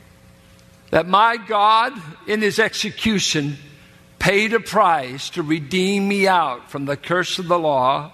That 0.90 1.06
my 1.08 1.36
God, 1.36 1.92
in 2.26 2.40
his 2.40 2.58
execution, 2.58 3.56
paid 4.18 4.52
a 4.52 4.60
price 4.60 5.30
to 5.30 5.42
redeem 5.42 6.06
me 6.08 6.26
out 6.28 6.70
from 6.70 6.84
the 6.84 6.96
curse 6.96 7.38
of 7.38 7.48
the 7.48 7.58
law. 7.58 8.12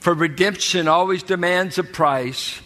For 0.00 0.14
redemption 0.14 0.88
always 0.88 1.22
demands 1.22 1.78
a 1.78 1.84
price. 1.84 2.60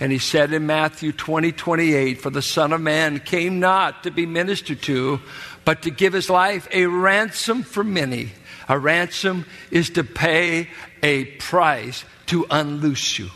And 0.00 0.10
he 0.10 0.18
said 0.18 0.52
in 0.52 0.66
Matthew 0.66 1.12
20, 1.12 1.52
28, 1.52 2.20
For 2.20 2.30
the 2.30 2.42
Son 2.42 2.72
of 2.72 2.80
Man 2.80 3.20
came 3.20 3.60
not 3.60 4.02
to 4.04 4.10
be 4.10 4.26
ministered 4.26 4.82
to, 4.82 5.20
but 5.64 5.82
to 5.82 5.90
give 5.90 6.12
his 6.12 6.28
life 6.28 6.66
a 6.72 6.86
ransom 6.86 7.62
for 7.62 7.84
many. 7.84 8.32
A 8.68 8.78
ransom 8.78 9.46
is 9.70 9.90
to 9.90 10.04
pay 10.04 10.68
a 11.02 11.24
price 11.24 12.04
to 12.26 12.46
unloose 12.50 13.18
you. 13.18 13.30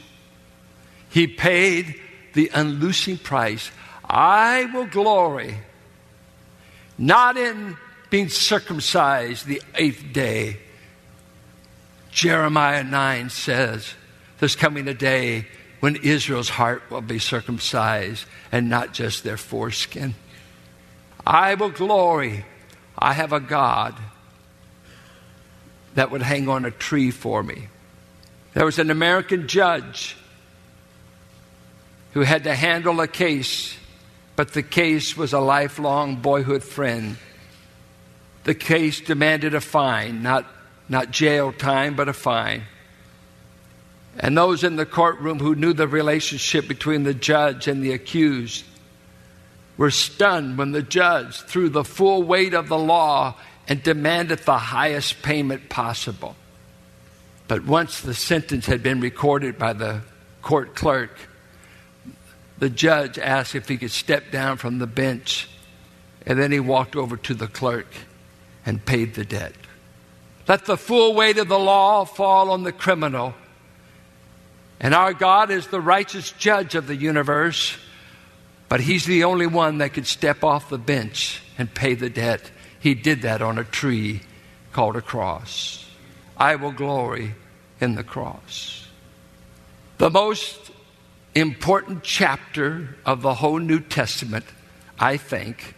He 1.10 1.26
paid 1.26 2.00
the 2.34 2.50
unloosing 2.54 3.18
price. 3.18 3.70
I 4.04 4.66
will 4.72 4.86
glory 4.86 5.56
not 6.98 7.36
in 7.36 7.76
being 8.10 8.28
circumcised 8.28 9.46
the 9.46 9.62
eighth 9.76 10.12
day. 10.12 10.58
Jeremiah 12.10 12.82
9 12.82 13.30
says, 13.30 13.94
There's 14.38 14.56
coming 14.56 14.88
a 14.88 14.94
day 14.94 15.46
when 15.80 15.96
Israel's 15.96 16.48
heart 16.48 16.82
will 16.90 17.00
be 17.00 17.20
circumcised 17.20 18.24
and 18.50 18.68
not 18.68 18.92
just 18.92 19.22
their 19.22 19.36
foreskin. 19.36 20.14
I 21.24 21.54
will 21.54 21.70
glory. 21.70 22.44
I 22.98 23.12
have 23.12 23.32
a 23.32 23.40
God 23.40 23.94
that 25.94 26.10
would 26.10 26.22
hang 26.22 26.48
on 26.48 26.64
a 26.64 26.70
tree 26.70 27.10
for 27.10 27.42
me. 27.42 27.68
There 28.54 28.64
was 28.64 28.78
an 28.78 28.90
American 28.90 29.46
judge 29.46 30.16
who 32.12 32.20
had 32.20 32.44
to 32.44 32.54
handle 32.54 33.00
a 33.00 33.08
case, 33.08 33.76
but 34.36 34.52
the 34.52 34.62
case 34.62 35.16
was 35.16 35.32
a 35.32 35.40
lifelong 35.40 36.16
boyhood 36.16 36.62
friend. 36.62 37.16
The 38.44 38.54
case 38.54 39.00
demanded 39.00 39.54
a 39.54 39.60
fine, 39.60 40.22
not, 40.22 40.46
not 40.88 41.10
jail 41.10 41.52
time, 41.52 41.96
but 41.96 42.08
a 42.08 42.12
fine. 42.12 42.62
And 44.18 44.36
those 44.36 44.64
in 44.64 44.76
the 44.76 44.86
courtroom 44.86 45.38
who 45.38 45.54
knew 45.54 45.72
the 45.72 45.86
relationship 45.86 46.66
between 46.66 47.04
the 47.04 47.14
judge 47.14 47.68
and 47.68 47.82
the 47.82 47.92
accused 47.92 48.64
were 49.76 49.92
stunned 49.92 50.58
when 50.58 50.72
the 50.72 50.82
judge 50.82 51.40
threw 51.42 51.68
the 51.68 51.84
full 51.84 52.22
weight 52.24 52.52
of 52.52 52.68
the 52.68 52.78
law 52.78 53.36
and 53.68 53.82
demanded 53.82 54.40
the 54.40 54.58
highest 54.58 55.22
payment 55.22 55.68
possible. 55.68 56.34
But 57.46 57.64
once 57.64 58.00
the 58.00 58.14
sentence 58.14 58.66
had 58.66 58.82
been 58.82 59.00
recorded 59.00 59.56
by 59.56 59.72
the 59.72 60.00
court 60.42 60.74
clerk, 60.74 61.27
the 62.58 62.70
judge 62.70 63.18
asked 63.18 63.54
if 63.54 63.68
he 63.68 63.76
could 63.76 63.90
step 63.90 64.30
down 64.30 64.56
from 64.56 64.78
the 64.78 64.86
bench, 64.86 65.48
and 66.26 66.38
then 66.38 66.52
he 66.52 66.60
walked 66.60 66.96
over 66.96 67.16
to 67.16 67.34
the 67.34 67.46
clerk 67.46 67.86
and 68.66 68.84
paid 68.84 69.14
the 69.14 69.24
debt. 69.24 69.54
Let 70.46 70.64
the 70.64 70.76
full 70.76 71.14
weight 71.14 71.38
of 71.38 71.48
the 71.48 71.58
law 71.58 72.04
fall 72.04 72.50
on 72.50 72.62
the 72.62 72.72
criminal 72.72 73.34
and 74.80 74.94
our 74.94 75.12
God 75.12 75.50
is 75.50 75.66
the 75.66 75.80
righteous 75.80 76.30
judge 76.32 76.74
of 76.74 76.86
the 76.86 76.96
universe, 76.96 77.76
but 78.68 78.80
He's 78.80 79.04
the 79.04 79.24
only 79.24 79.46
one 79.46 79.78
that 79.78 79.92
could 79.94 80.06
step 80.06 80.44
off 80.44 80.70
the 80.70 80.78
bench 80.78 81.42
and 81.56 81.72
pay 81.72 81.94
the 81.94 82.10
debt. 82.10 82.50
He 82.78 82.94
did 82.94 83.22
that 83.22 83.42
on 83.42 83.58
a 83.58 83.64
tree 83.64 84.20
called 84.72 84.96
a 84.96 85.00
cross. 85.00 85.84
I 86.36 86.54
will 86.54 86.72
glory 86.72 87.34
in 87.80 87.96
the 87.96 88.04
cross. 88.04 88.88
The 89.98 90.10
most 90.10 90.70
important 91.40 92.02
chapter 92.02 92.96
of 93.04 93.22
the 93.22 93.34
whole 93.34 93.58
New 93.58 93.80
Testament, 93.80 94.44
I 94.98 95.16
think, 95.16 95.74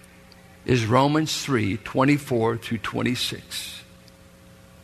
is 0.65 0.85
Romans 0.87 1.43
3 1.45 1.79
24 1.79 2.59
through 2.59 2.79
26. 2.79 3.83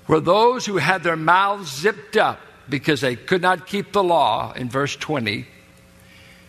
Where 0.06 0.21
those 0.21 0.66
who 0.66 0.76
had 0.76 1.02
their 1.02 1.16
mouths 1.16 1.80
zipped 1.80 2.16
up 2.16 2.40
because 2.68 3.00
they 3.00 3.16
could 3.16 3.42
not 3.42 3.66
keep 3.66 3.92
the 3.92 4.02
law 4.02 4.52
in 4.52 4.68
verse 4.68 4.97
20. 4.97 5.47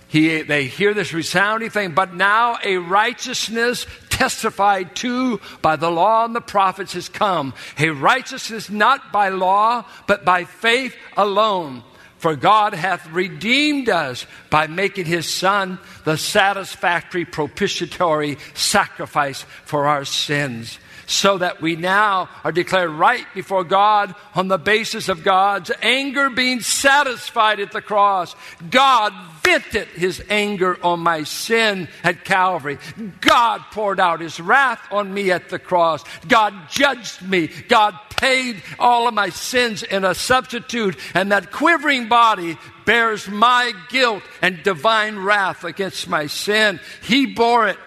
He, 0.10 0.42
they 0.42 0.66
hear 0.66 0.94
this 0.94 1.14
resounding 1.14 1.70
thing, 1.70 1.92
but 1.94 2.14
now 2.14 2.58
a 2.64 2.78
righteousness 2.78 3.86
testified 4.10 4.96
to 4.96 5.42
by 5.62 5.76
the 5.76 5.92
law 5.92 6.26
and 6.26 6.36
the 6.36 6.42
prophets 6.42 6.94
has 6.94 7.10
come. 7.10 7.54
A 7.78 7.90
righteousness 7.90 8.70
not 8.70 9.12
by 9.12 9.30
law, 9.30 9.86
but 10.08 10.24
by 10.24 10.46
faith 10.46 10.96
alone. 11.18 11.84
For 12.18 12.36
God 12.36 12.74
hath 12.74 13.10
redeemed 13.12 13.90
us 13.90 14.26
by 14.50 14.68
making 14.68 15.06
his 15.06 15.32
Son 15.32 15.78
the 16.04 16.18
satisfactory 16.18 17.26
propitiatory 17.26 18.38
sacrifice 18.54 19.46
for 19.66 19.88
our 19.88 20.04
sins 20.06 20.80
so 21.08 21.38
that 21.38 21.62
we 21.62 21.76
now 21.76 22.30
are 22.44 22.52
declared 22.52 22.92
right 22.92 23.26
before 23.34 23.64
God 23.64 24.14
on 24.36 24.50
the 24.50 24.58
basis 24.58 25.10
of 25.10 25.24
God's 25.24 25.72
anger 25.82 26.30
being 26.30 26.60
satisfied 26.60 27.60
at 27.60 27.72
the 27.72 27.82
cross. 27.82 28.36
God 28.70 29.14
vented 29.42 29.88
his 29.88 30.22
anger 30.30 30.78
on 30.84 31.00
my 31.00 31.24
sin 31.24 31.88
at 32.04 32.26
Calvary. 32.26 32.78
God 33.22 33.62
poured 33.72 34.00
out 34.00 34.20
his 34.20 34.40
wrath 34.40 34.82
on 34.92 35.14
me 35.14 35.32
at 35.32 35.50
the 35.50 35.60
cross. 35.60 36.04
God 36.28 36.54
judged 36.70 37.22
me. 37.22 37.48
God 37.70 37.98
paid 38.18 38.62
all 38.78 39.08
of 39.08 39.14
my 39.14 39.30
sins 39.30 39.84
in 39.84 40.04
a 40.04 40.14
substitute, 40.14 40.98
and 41.14 41.32
that 41.32 41.52
quivering 41.52 42.10
body 42.10 42.58
bears 42.86 43.30
my 43.30 43.72
guilt 43.90 44.24
and 44.42 44.62
divine 44.64 45.18
wrath 45.20 45.64
against 45.64 46.10
my 46.10 46.28
sin. 46.28 46.80
He 47.02 47.28
bore 47.28 47.68
it. 47.68 47.78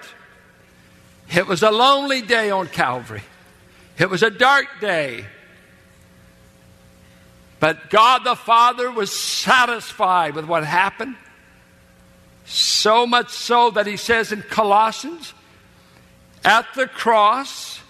It 1.35 1.47
was 1.47 1.63
a 1.63 1.71
lonely 1.71 2.23
day 2.23 2.51
on 2.51 2.67
Calvary. 2.67 3.23
It 3.99 4.11
was 4.11 4.23
a 4.23 4.31
dark 4.31 4.67
day. 4.81 5.25
But 7.61 7.91
God 7.91 8.25
the 8.25 8.35
Father 8.35 8.91
was 8.91 9.13
satisfied 9.13 10.35
with 10.35 10.47
what 10.47 10.65
happened. 10.65 11.17
So 12.47 13.07
much 13.07 13.31
so 13.31 13.71
that 13.71 13.87
he 13.87 13.97
says 13.97 14.33
in 14.33 14.43
Colossians, 14.43 15.35
at 16.45 16.67
the 16.75 16.87
cross, 16.87 17.81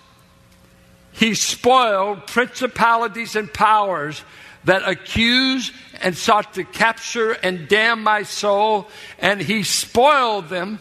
he 1.12 1.34
spoiled 1.34 2.26
principalities 2.26 3.36
and 3.36 3.52
powers 3.52 4.22
that 4.64 4.86
accuse 4.86 5.72
and 6.02 6.16
sought 6.16 6.54
to 6.54 6.64
capture 6.64 7.30
and 7.30 7.68
damn 7.68 8.02
my 8.02 8.24
soul, 8.24 8.88
and 9.18 9.40
he 9.40 9.62
spoiled 9.62 10.48
them 10.48 10.80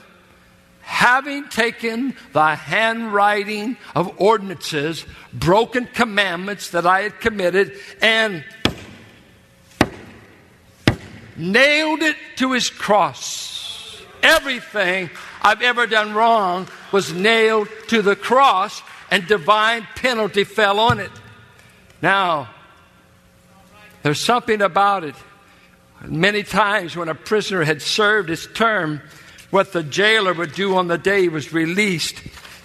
having 0.90 1.48
taken 1.50 2.16
the 2.34 2.56
handwriting 2.56 3.78
of 3.96 4.12
ordinances, 4.20 5.06
broken 5.32 5.86
commandments 5.86 6.72
that 6.72 6.88
I 6.88 7.02
had 7.02 7.20
committed, 7.22 7.74
and 8.02 8.44
nailed 11.38 12.02
it 12.02 12.16
to 12.38 12.54
his 12.54 12.72
cross. 12.72 14.02
Everything 14.24 15.12
I've 15.44 15.62
ever 15.62 15.86
done 15.86 16.16
wrong 16.16 16.68
was 16.92 17.14
nailed 17.14 17.70
to 17.90 18.02
the 18.02 18.16
cross 18.16 18.82
and 19.12 19.28
divine 19.28 19.88
penalty 19.96 20.44
fell 20.44 20.80
on 20.80 21.00
it. 21.00 21.12
Now, 22.02 22.50
there's 24.02 24.20
something 24.20 24.62
about 24.64 25.04
it. 25.04 25.16
Many 26.04 26.42
times 26.42 26.98
when 26.98 27.10
a 27.10 27.16
prisoner 27.16 27.64
had 27.64 27.84
served 27.84 28.30
his 28.30 28.48
term, 28.48 29.02
what 29.50 29.74
the 29.74 29.84
jailer 29.84 30.34
would 30.34 30.54
do 30.54 30.76
on 30.76 30.88
the 30.88 30.98
day 30.98 31.22
he 31.22 31.30
was 31.30 31.54
released, 31.54 32.22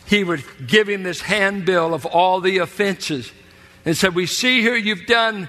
he 0.06 0.22
would 0.22 0.44
give 0.66 0.88
him 0.88 1.02
this 1.02 1.20
handbill 1.20 1.94
of 1.94 2.04
all 2.04 2.40
the 2.40 2.58
offenses. 2.58 3.32
And 3.84 3.96
said, 3.96 4.14
We 4.14 4.26
see 4.26 4.60
here 4.60 4.76
you've 4.76 5.06
done 5.06 5.48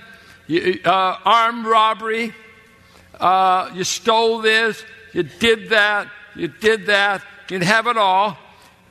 uh, 0.50 0.89
armed 1.25 1.65
robbery, 1.65 2.34
uh, 3.20 3.72
you 3.74 3.84
stole 3.84 4.39
this, 4.39 4.84
you 5.13 5.24
did 5.24 5.70
that, 5.70 6.08
you 6.36 6.48
did 6.48 6.88
that, 6.88 7.22
you'd 7.50 7.63
have 7.63 7.88
it 7.88 7.98
all. 7.98 8.38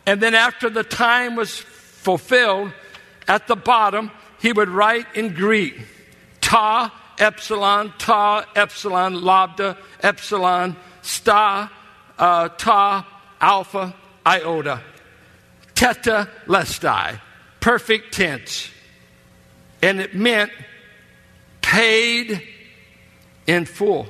And 0.07 0.21
then 0.21 0.35
after 0.35 0.69
the 0.69 0.85
time 0.85 1.37
was 1.37 1.59
fulfilled, 1.59 2.73
at 3.27 3.47
the 3.47 3.57
bottom, 3.57 4.11
he 4.41 4.53
would 4.53 4.69
write 4.69 5.07
in 5.15 5.35
Greek, 5.35 5.75
ta, 6.41 6.93
epsilon, 7.19 7.93
ta, 7.99 8.45
epsilon, 8.55 9.23
lambda, 9.23 9.79
epsilon, 10.03 10.77
sta, 11.03 11.71
uh, 12.19 12.49
ta, 12.49 13.07
alpha, 13.41 13.95
iota. 14.27 14.81
Tetelestai, 15.75 17.21
perfect 17.61 18.15
tense. 18.15 18.71
And 19.83 20.01
it 20.01 20.15
meant 20.15 20.51
paid 21.61 22.43
in 23.47 23.65
full. 23.65 24.07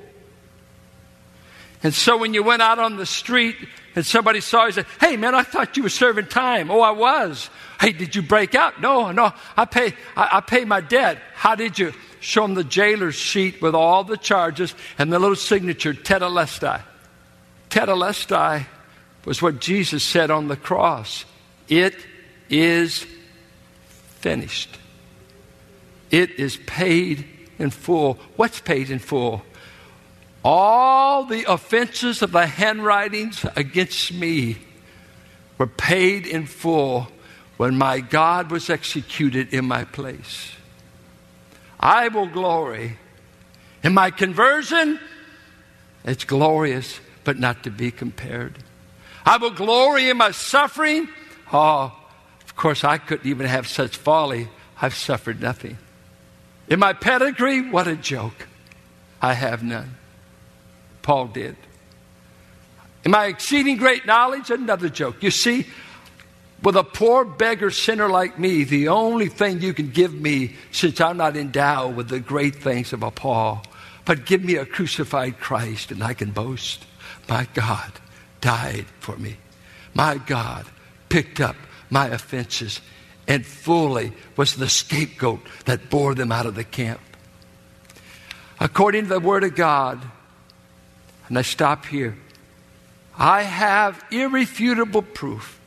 And 1.82 1.92
so 1.92 2.16
when 2.16 2.32
you 2.32 2.42
went 2.42 2.62
out 2.62 2.78
on 2.78 2.96
the 2.96 3.06
street 3.06 3.56
and 3.94 4.06
somebody 4.06 4.40
saw 4.40 4.66
you, 4.66 4.73
said, 4.73 4.87
Hey 5.00 5.16
man, 5.16 5.34
I 5.34 5.42
thought 5.42 5.76
you 5.76 5.82
were 5.82 5.88
serving 5.88 6.26
time. 6.26 6.70
Oh, 6.70 6.80
I 6.80 6.92
was. 6.92 7.50
Hey, 7.80 7.92
did 7.92 8.14
you 8.14 8.23
break 8.23 8.54
out? 8.54 8.80
No, 8.80 9.11
no, 9.12 9.32
I 9.56 9.64
pay, 9.64 9.92
I, 10.16 10.28
I 10.32 10.40
pay 10.40 10.64
my 10.64 10.80
debt. 10.80 11.18
How 11.34 11.54
did 11.54 11.78
you? 11.78 11.92
Show 12.20 12.42
them 12.42 12.54
the 12.54 12.64
jailer's 12.64 13.16
sheet 13.16 13.61
with 13.61 13.75
all 13.75 14.02
the 14.02 14.16
charges 14.16 14.75
and 14.96 15.12
the 15.12 15.18
little 15.18 15.37
signature, 15.37 15.92
Tetelestai. 15.92 16.82
Tetelestai 17.75 18.66
was 19.25 19.43
what 19.43 19.59
Jesus 19.59 20.04
said 20.04 20.31
on 20.31 20.47
the 20.47 20.57
cross. 20.57 21.25
It 21.69 21.97
is 22.49 23.04
finished. 24.21 24.78
It 26.09 26.38
is 26.38 26.57
paid 26.57 27.26
in 27.59 27.71
full. 27.71 28.21
What's 28.37 28.61
paid 28.61 28.90
in 28.90 29.00
full? 29.00 29.43
All 30.45 31.25
the 31.25 31.50
offenses 31.50 32.23
of 32.23 32.31
the 32.31 32.47
handwritings 32.47 33.45
against 33.57 34.12
me 34.12 34.59
were 35.59 35.66
paid 35.66 36.28
in 36.28 36.47
full 36.47 37.09
when 37.57 37.76
my 37.76 37.99
God 37.99 38.52
was 38.52 38.71
executed 38.71 39.52
in 39.52 39.64
my 39.64 39.83
place. 39.83 40.52
I 41.81 42.07
will 42.07 42.28
glory. 42.28 42.99
In 43.83 43.95
my 43.95 44.12
conversion, 44.12 45.00
it's 46.04 46.23
glorious, 46.23 47.00
but 47.25 47.38
not 47.38 47.64
to 47.64 47.71
be 47.71 47.90
compared. 47.90 48.59
I 49.26 49.38
will 49.38 49.50
glory 49.50 50.11
in 50.11 50.19
my 50.19 50.31
suffering. 50.31 51.09
Oh, 51.52 51.99
of 52.45 52.57
course, 52.57 52.85
I 52.85 52.99
couldn't 52.99 53.28
even 53.28 53.47
have 53.47 53.66
such 53.66 53.97
folly. 53.97 54.49
I've 54.81 54.95
suffered 54.95 55.40
nothing. 55.40 55.78
In 56.69 56.78
my 56.78 56.93
pedigree, 56.93 57.69
what 57.71 57.88
a 57.88 57.97
joke. 57.97 58.47
I 59.21 59.33
have 59.35 59.62
none. 59.62 59.97
Paul 61.02 61.28
did. 61.28 61.57
In 63.04 63.11
my 63.11 63.26
exceeding 63.26 63.76
great 63.76 64.07
knowledge, 64.07 64.50
another 64.50 64.88
joke. 64.88 65.23
You 65.23 65.31
see, 65.31 65.66
with 66.62 66.76
a 66.76 66.85
poor 66.85 67.25
beggar 67.25 67.71
sinner 67.71 68.09
like 68.09 68.38
me, 68.38 68.64
the 68.64 68.88
only 68.88 69.28
thing 69.28 69.61
you 69.61 69.75
can 69.75 69.90
give 69.90 70.14
me, 70.14 70.57
since 70.73 71.00
I'm 71.00 71.19
not 71.19 71.37
endowed 71.37 71.96
with 71.96 72.09
the 72.09 72.20
great 72.20 72.57
things 72.57 72.92
of 72.94 73.03
a 73.03 73.11
Paul, 73.11 73.62
but 74.07 74.25
give 74.25 74.42
me 74.42 74.57
a 74.57 74.64
crucified 74.64 75.38
Christ 75.38 75.90
and 75.90 76.03
I 76.03 76.14
can 76.14 76.31
boast. 76.31 76.85
My 77.28 77.46
God 77.54 77.92
died 78.40 78.87
for 79.00 79.16
me. 79.16 79.37
My 79.94 80.18
God 80.18 80.66
picked 81.08 81.40
up 81.40 81.56
my 81.90 82.08
offenses 82.08 82.80
and 83.26 83.46
fully 83.46 84.12
was 84.37 84.56
the 84.56 84.68
scapegoat 84.68 85.40
that 85.64 85.88
bore 85.88 86.14
them 86.14 86.32
out 86.32 86.46
of 86.46 86.54
the 86.54 86.64
camp. 86.64 87.00
According 88.60 89.04
to 89.04 89.08
the 89.08 89.20
Word 89.20 89.44
of 89.44 89.54
God, 89.54 90.02
and 91.28 91.38
I 91.38 91.42
stop 91.42 91.87
here. 91.87 92.16
I 93.16 93.42
have 93.42 94.04
irrefutable 94.10 95.02
proof 95.02 95.58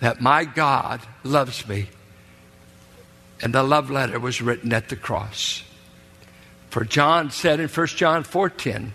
that 0.00 0.20
my 0.20 0.44
God 0.44 1.00
loves 1.24 1.66
me. 1.68 1.88
And 3.42 3.54
the 3.54 3.62
love 3.62 3.90
letter 3.90 4.20
was 4.20 4.42
written 4.42 4.72
at 4.72 4.90
the 4.90 4.96
cross. 4.96 5.62
For 6.68 6.84
John 6.84 7.30
said 7.30 7.58
in 7.58 7.68
1 7.68 7.86
John 7.88 8.22
4:10, 8.22 8.92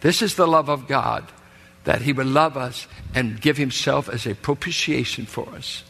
this 0.00 0.22
is 0.22 0.34
the 0.34 0.46
love 0.46 0.68
of 0.68 0.86
God 0.86 1.24
that 1.84 2.02
he 2.02 2.12
would 2.12 2.26
love 2.26 2.56
us 2.56 2.86
and 3.14 3.40
give 3.40 3.56
himself 3.56 4.08
as 4.08 4.26
a 4.26 4.34
propitiation 4.34 5.26
for 5.26 5.48
us. 5.50 5.84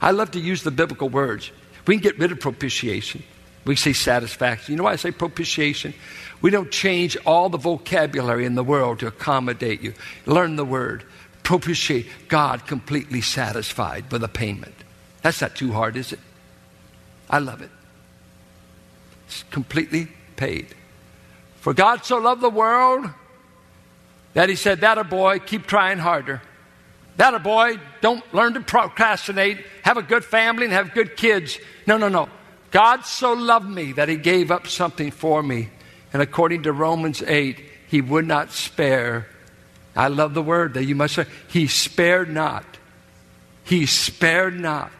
I 0.00 0.10
love 0.10 0.32
to 0.32 0.40
use 0.40 0.62
the 0.62 0.70
biblical 0.70 1.08
words. 1.08 1.50
We 1.86 1.94
can 1.94 2.02
get 2.02 2.18
rid 2.18 2.32
of 2.32 2.40
propitiation. 2.40 3.22
We 3.64 3.76
say 3.76 3.92
satisfaction. 3.92 4.72
You 4.72 4.78
know 4.78 4.84
why 4.84 4.92
I 4.92 4.96
say 4.96 5.10
propitiation? 5.10 5.94
We 6.40 6.50
don't 6.50 6.70
change 6.70 7.16
all 7.26 7.48
the 7.50 7.58
vocabulary 7.58 8.46
in 8.46 8.54
the 8.54 8.64
world 8.64 9.00
to 9.00 9.06
accommodate 9.06 9.82
you. 9.82 9.94
Learn 10.24 10.56
the 10.56 10.64
word. 10.64 11.04
Propitiate 11.42 12.06
God 12.28 12.66
completely 12.66 13.20
satisfied 13.20 14.10
with 14.10 14.24
a 14.24 14.28
payment. 14.28 14.74
That's 15.22 15.40
not 15.40 15.54
too 15.54 15.72
hard, 15.72 15.96
is 15.96 16.12
it? 16.12 16.20
I 17.28 17.38
love 17.38 17.60
it. 17.60 17.70
It's 19.26 19.44
completely 19.44 20.08
paid. 20.36 20.74
For 21.60 21.74
God 21.74 22.04
so 22.04 22.18
loved 22.18 22.40
the 22.40 22.50
world 22.50 23.08
that 24.34 24.48
he 24.48 24.56
said, 24.56 24.80
That 24.80 24.98
a 24.98 25.04
boy, 25.04 25.38
keep 25.38 25.66
trying 25.66 25.98
harder. 25.98 26.42
That 27.16 27.34
a 27.34 27.38
boy, 27.38 27.78
don't 28.00 28.24
learn 28.32 28.54
to 28.54 28.60
procrastinate, 28.60 29.64
have 29.82 29.98
a 29.98 30.02
good 30.02 30.24
family 30.24 30.64
and 30.64 30.72
have 30.72 30.94
good 30.94 31.16
kids. 31.16 31.58
No, 31.86 31.98
no, 31.98 32.08
no. 32.08 32.28
God 32.70 33.04
so 33.04 33.34
loved 33.34 33.68
me 33.68 33.92
that 33.92 34.08
he 34.08 34.16
gave 34.16 34.50
up 34.50 34.66
something 34.66 35.10
for 35.10 35.42
me. 35.42 35.68
And 36.12 36.22
according 36.22 36.62
to 36.62 36.72
Romans 36.72 37.22
8, 37.22 37.60
he 37.88 38.00
would 38.00 38.26
not 38.26 38.52
spare. 38.52 39.26
I 39.94 40.08
love 40.08 40.34
the 40.34 40.42
word 40.42 40.74
that 40.74 40.84
you 40.84 40.94
must 40.94 41.14
say. 41.14 41.26
He 41.48 41.66
spared 41.66 42.30
not. 42.30 42.64
He 43.64 43.86
spared 43.86 44.58
not. 44.58 44.92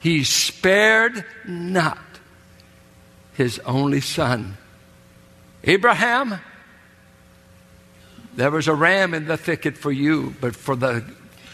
He 0.00 0.24
spared 0.24 1.24
not 1.46 1.98
his 3.34 3.58
only 3.60 4.00
son. 4.00 4.56
Abraham, 5.66 6.38
there 8.34 8.50
was 8.50 8.68
a 8.68 8.74
ram 8.74 9.14
in 9.14 9.26
the 9.26 9.36
thicket 9.36 9.78
for 9.78 9.90
you, 9.90 10.34
but 10.40 10.54
for 10.54 10.76
the 10.76 11.04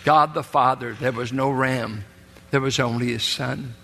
God 0.04 0.34
the 0.34 0.42
Father, 0.42 0.94
there 0.94 1.12
was 1.12 1.32
no 1.32 1.50
ram. 1.50 2.04
There 2.50 2.60
was 2.60 2.80
only 2.80 3.12
his 3.12 3.22
son. 3.22 3.74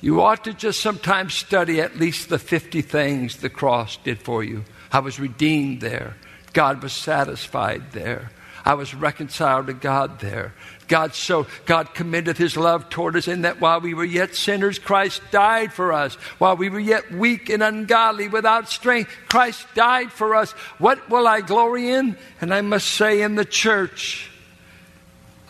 You 0.00 0.20
ought 0.20 0.44
to 0.44 0.52
just 0.52 0.80
sometimes 0.80 1.34
study 1.34 1.80
at 1.80 1.96
least 1.96 2.28
the 2.28 2.38
50 2.38 2.82
things 2.82 3.36
the 3.36 3.48
cross 3.48 3.96
did 3.98 4.18
for 4.18 4.42
you. 4.42 4.64
I 4.92 4.98
was 4.98 5.20
redeemed 5.20 5.80
there. 5.80 6.16
God 6.52 6.82
was 6.82 6.92
satisfied 6.92 7.92
there. 7.92 8.30
I 8.64 8.74
was 8.74 8.94
reconciled 8.94 9.66
to 9.68 9.74
God 9.74 10.20
there. 10.20 10.54
God 10.88 11.14
so 11.14 11.46
God 11.66 11.94
commended 11.94 12.38
his 12.38 12.56
love 12.56 12.88
toward 12.90 13.16
us 13.16 13.28
in 13.28 13.42
that 13.42 13.60
while 13.60 13.80
we 13.80 13.94
were 13.94 14.04
yet 14.04 14.34
sinners, 14.34 14.78
Christ 14.78 15.22
died 15.30 15.72
for 15.72 15.92
us. 15.92 16.14
While 16.38 16.56
we 16.56 16.68
were 16.68 16.80
yet 16.80 17.10
weak 17.12 17.48
and 17.48 17.62
ungodly 17.62 18.28
without 18.28 18.68
strength, 18.68 19.10
Christ 19.28 19.66
died 19.74 20.12
for 20.12 20.34
us. 20.34 20.52
What 20.78 21.08
will 21.08 21.26
I 21.26 21.40
glory 21.40 21.90
in? 21.90 22.16
And 22.40 22.52
I 22.52 22.60
must 22.60 22.88
say 22.88 23.22
in 23.22 23.34
the 23.34 23.44
church. 23.44 24.30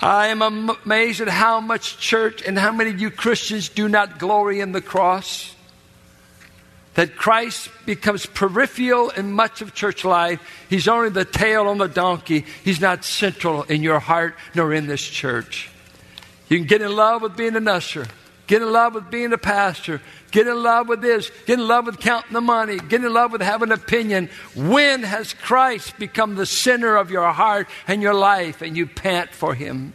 I 0.01 0.29
am 0.29 0.43
amazed 0.43 1.21
at 1.21 1.29
how 1.29 1.61
much 1.61 1.99
church 1.99 2.43
and 2.43 2.59
how 2.59 2.73
many 2.73 2.91
of 2.91 3.01
you 3.01 3.11
Christians 3.11 3.69
do 3.69 3.89
not 3.89 4.19
glory 4.19 4.61
in 4.61 4.73
the 4.73 4.83
cross. 4.83 5.54
That 6.95 7.17
Christ 7.17 7.71
becomes 7.87 8.25
peripheral 8.25 9.11
in 9.11 9.33
much 9.33 9.63
of 9.63 9.75
church 9.75 10.05
life. 10.05 10.41
He's 10.71 10.87
only 10.87 11.11
the 11.11 11.25
tail 11.25 11.67
on 11.67 11.79
the 11.79 11.89
donkey. 11.89 12.45
He's 12.63 12.81
not 12.81 13.05
central 13.05 13.65
in 13.65 13.83
your 13.83 13.99
heart 13.99 14.37
nor 14.55 14.73
in 14.73 14.87
this 14.87 15.03
church. 15.03 15.71
You 16.49 16.59
can 16.59 16.67
get 16.67 16.83
in 16.83 16.95
love 16.95 17.23
with 17.23 17.37
being 17.37 17.57
an 17.57 17.67
usher, 17.67 18.07
get 18.47 18.63
in 18.63 18.71
love 18.71 18.95
with 18.95 19.11
being 19.11 19.33
a 19.33 19.39
pastor, 19.39 20.01
Get 20.35 20.49
in 20.49 20.61
love 20.65 20.89
with 20.89 21.01
this. 21.01 21.31
Get 21.47 21.61
in 21.61 21.69
love 21.69 21.87
with 21.87 22.01
counting 22.01 22.33
the 22.33 22.41
money. 22.41 22.79
Get 22.79 23.05
in 23.05 23.15
love 23.15 23.31
with 23.31 23.41
having 23.41 23.71
an 23.71 23.79
opinion. 23.79 24.29
When 24.57 25.05
has 25.05 25.33
Christ 25.33 25.97
become 25.97 26.35
the 26.35 26.45
center 26.45 26.97
of 26.97 27.13
your 27.13 27.31
heart 27.31 27.69
and 27.87 28.03
your 28.03 28.15
life 28.15 28.61
and 28.61 28.77
you 28.77 28.89
pant 28.89 29.31
for 29.31 29.55
Him? 29.55 29.93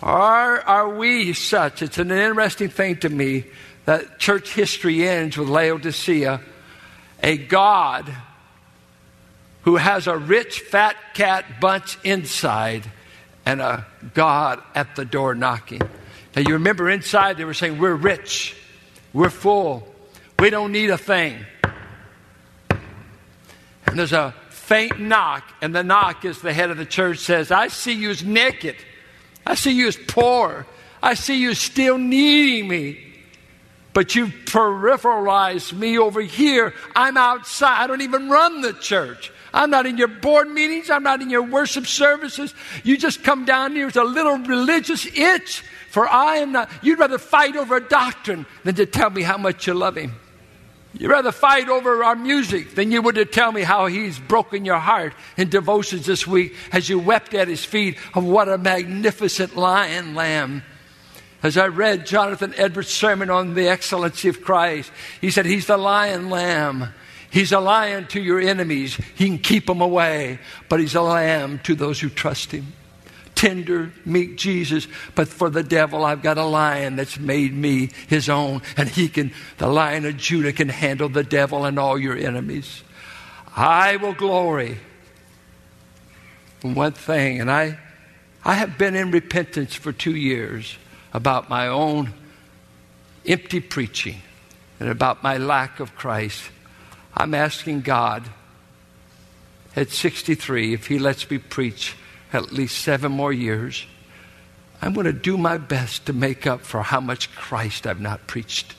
Are, 0.00 0.60
are 0.60 0.88
we 0.90 1.32
such? 1.32 1.82
It's 1.82 1.98
an 1.98 2.12
interesting 2.12 2.68
thing 2.68 2.98
to 2.98 3.08
me 3.08 3.46
that 3.86 4.18
church 4.18 4.52
history 4.52 5.08
ends 5.08 5.38
with 5.38 5.48
Laodicea, 5.48 6.40
a 7.22 7.36
God 7.38 8.12
who 9.62 9.76
has 9.76 10.06
a 10.06 10.16
rich 10.16 10.60
fat 10.60 10.96
cat 11.14 11.60
bunch 11.60 11.98
inside 12.04 12.88
and 13.44 13.60
a 13.60 13.86
God 14.12 14.62
at 14.74 14.94
the 14.96 15.04
door 15.04 15.34
knocking. 15.34 15.80
Now, 16.34 16.42
you 16.42 16.54
remember 16.54 16.90
inside 16.90 17.36
they 17.36 17.44
were 17.44 17.54
saying, 17.54 17.78
We're 17.78 17.94
rich, 17.94 18.56
we're 19.12 19.30
full, 19.30 19.86
we 20.38 20.50
don't 20.50 20.72
need 20.72 20.90
a 20.90 20.98
thing. 20.98 21.38
And 22.68 23.98
there's 23.98 24.12
a 24.12 24.34
faint 24.50 25.00
knock, 25.00 25.44
and 25.62 25.74
the 25.74 25.84
knock 25.84 26.24
is 26.24 26.40
the 26.42 26.52
head 26.52 26.70
of 26.70 26.76
the 26.76 26.84
church 26.84 27.20
says, 27.20 27.52
I 27.52 27.68
see 27.68 27.92
you 27.92 28.10
as 28.10 28.24
naked, 28.24 28.76
I 29.46 29.54
see 29.54 29.70
you 29.70 29.86
as 29.86 29.96
poor, 29.96 30.66
I 31.02 31.14
see 31.14 31.40
you 31.40 31.54
still 31.54 31.98
needing 31.98 32.68
me. 32.68 33.15
But 33.96 34.14
you've 34.14 34.34
peripheralized 34.44 35.72
me 35.72 35.98
over 35.98 36.20
here. 36.20 36.74
I'm 36.94 37.16
outside. 37.16 37.82
I 37.82 37.86
don't 37.86 38.02
even 38.02 38.28
run 38.28 38.60
the 38.60 38.74
church. 38.74 39.32
I'm 39.54 39.70
not 39.70 39.86
in 39.86 39.96
your 39.96 40.08
board 40.08 40.50
meetings. 40.50 40.90
I'm 40.90 41.02
not 41.02 41.22
in 41.22 41.30
your 41.30 41.44
worship 41.44 41.86
services. 41.86 42.52
You 42.84 42.98
just 42.98 43.24
come 43.24 43.46
down 43.46 43.74
here 43.74 43.86
with 43.86 43.96
a 43.96 44.04
little 44.04 44.36
religious 44.36 45.06
itch. 45.06 45.64
For 45.88 46.06
I 46.06 46.36
am 46.36 46.52
not, 46.52 46.70
you'd 46.82 46.98
rather 46.98 47.16
fight 47.16 47.56
over 47.56 47.74
a 47.74 47.88
doctrine 47.88 48.44
than 48.64 48.74
to 48.74 48.84
tell 48.84 49.08
me 49.08 49.22
how 49.22 49.38
much 49.38 49.66
you 49.66 49.72
love 49.72 49.96
him. 49.96 50.14
You'd 50.92 51.10
rather 51.10 51.32
fight 51.32 51.70
over 51.70 52.04
our 52.04 52.16
music 52.16 52.74
than 52.74 52.92
you 52.92 53.00
would 53.00 53.14
to 53.14 53.24
tell 53.24 53.50
me 53.50 53.62
how 53.62 53.86
he's 53.86 54.18
broken 54.18 54.66
your 54.66 54.78
heart 54.78 55.14
in 55.38 55.48
devotions 55.48 56.04
this 56.04 56.26
week 56.26 56.54
as 56.70 56.86
you 56.90 56.98
wept 56.98 57.32
at 57.32 57.48
his 57.48 57.64
feet 57.64 57.96
of 58.12 58.24
what 58.26 58.50
a 58.50 58.58
magnificent 58.58 59.56
lion 59.56 60.14
lamb. 60.14 60.64
As 61.42 61.56
I 61.56 61.66
read 61.66 62.06
Jonathan 62.06 62.54
Edwards' 62.56 62.88
sermon 62.88 63.30
on 63.30 63.54
the 63.54 63.68
excellency 63.68 64.28
of 64.28 64.42
Christ, 64.42 64.90
he 65.20 65.30
said, 65.30 65.46
He's 65.46 65.66
the 65.66 65.76
lion 65.76 66.30
lamb 66.30 66.92
He's 67.36 67.52
a 67.52 67.60
lion 67.60 68.06
to 68.06 68.20
your 68.20 68.40
enemies. 68.40 68.94
He 69.14 69.26
can 69.26 69.38
keep 69.38 69.66
them 69.66 69.82
away, 69.82 70.38
but 70.70 70.80
he's 70.80 70.94
a 70.94 71.02
lamb 71.02 71.58
to 71.64 71.74
those 71.74 72.00
who 72.00 72.08
trust 72.08 72.50
him. 72.52 72.72
Tender, 73.34 73.92
meek 74.06 74.38
Jesus, 74.38 74.88
but 75.14 75.28
for 75.28 75.50
the 75.50 75.62
devil, 75.62 76.04
I've 76.04 76.22
got 76.22 76.38
a 76.38 76.46
lion 76.46 76.96
that's 76.96 77.18
made 77.18 77.52
me 77.52 77.90
his 78.08 78.30
own, 78.30 78.62
and 78.78 78.88
he 78.88 79.10
can, 79.10 79.32
the 79.58 79.66
lion 79.66 80.06
of 80.06 80.16
Judah 80.16 80.54
can 80.54 80.70
handle 80.70 81.10
the 81.10 81.22
devil 81.22 81.66
and 81.66 81.78
all 81.78 81.98
your 81.98 82.16
enemies. 82.16 82.82
I 83.54 83.96
will 83.96 84.14
glory 84.14 84.78
in 86.62 86.74
one 86.74 86.92
thing, 86.92 87.38
and 87.38 87.50
I, 87.50 87.78
I 88.46 88.54
have 88.54 88.78
been 88.78 88.94
in 88.94 89.10
repentance 89.10 89.74
for 89.74 89.92
two 89.92 90.16
years 90.16 90.78
about 91.12 91.48
my 91.48 91.68
own 91.68 92.12
empty 93.26 93.60
preaching 93.60 94.20
and 94.78 94.88
about 94.88 95.22
my 95.22 95.36
lack 95.36 95.80
of 95.80 95.94
Christ. 95.94 96.42
I'm 97.14 97.34
asking 97.34 97.82
God 97.82 98.24
at 99.74 99.90
63 99.90 100.74
if 100.74 100.86
He 100.86 100.98
lets 100.98 101.30
me 101.30 101.38
preach 101.38 101.96
at 102.32 102.52
least 102.52 102.78
seven 102.78 103.12
more 103.12 103.32
years. 103.32 103.86
I'm 104.82 104.92
going 104.92 105.06
to 105.06 105.12
do 105.12 105.38
my 105.38 105.56
best 105.58 106.06
to 106.06 106.12
make 106.12 106.46
up 106.46 106.60
for 106.60 106.82
how 106.82 107.00
much 107.00 107.34
Christ 107.34 107.86
I've 107.86 108.00
not 108.00 108.26
preached. 108.26 108.74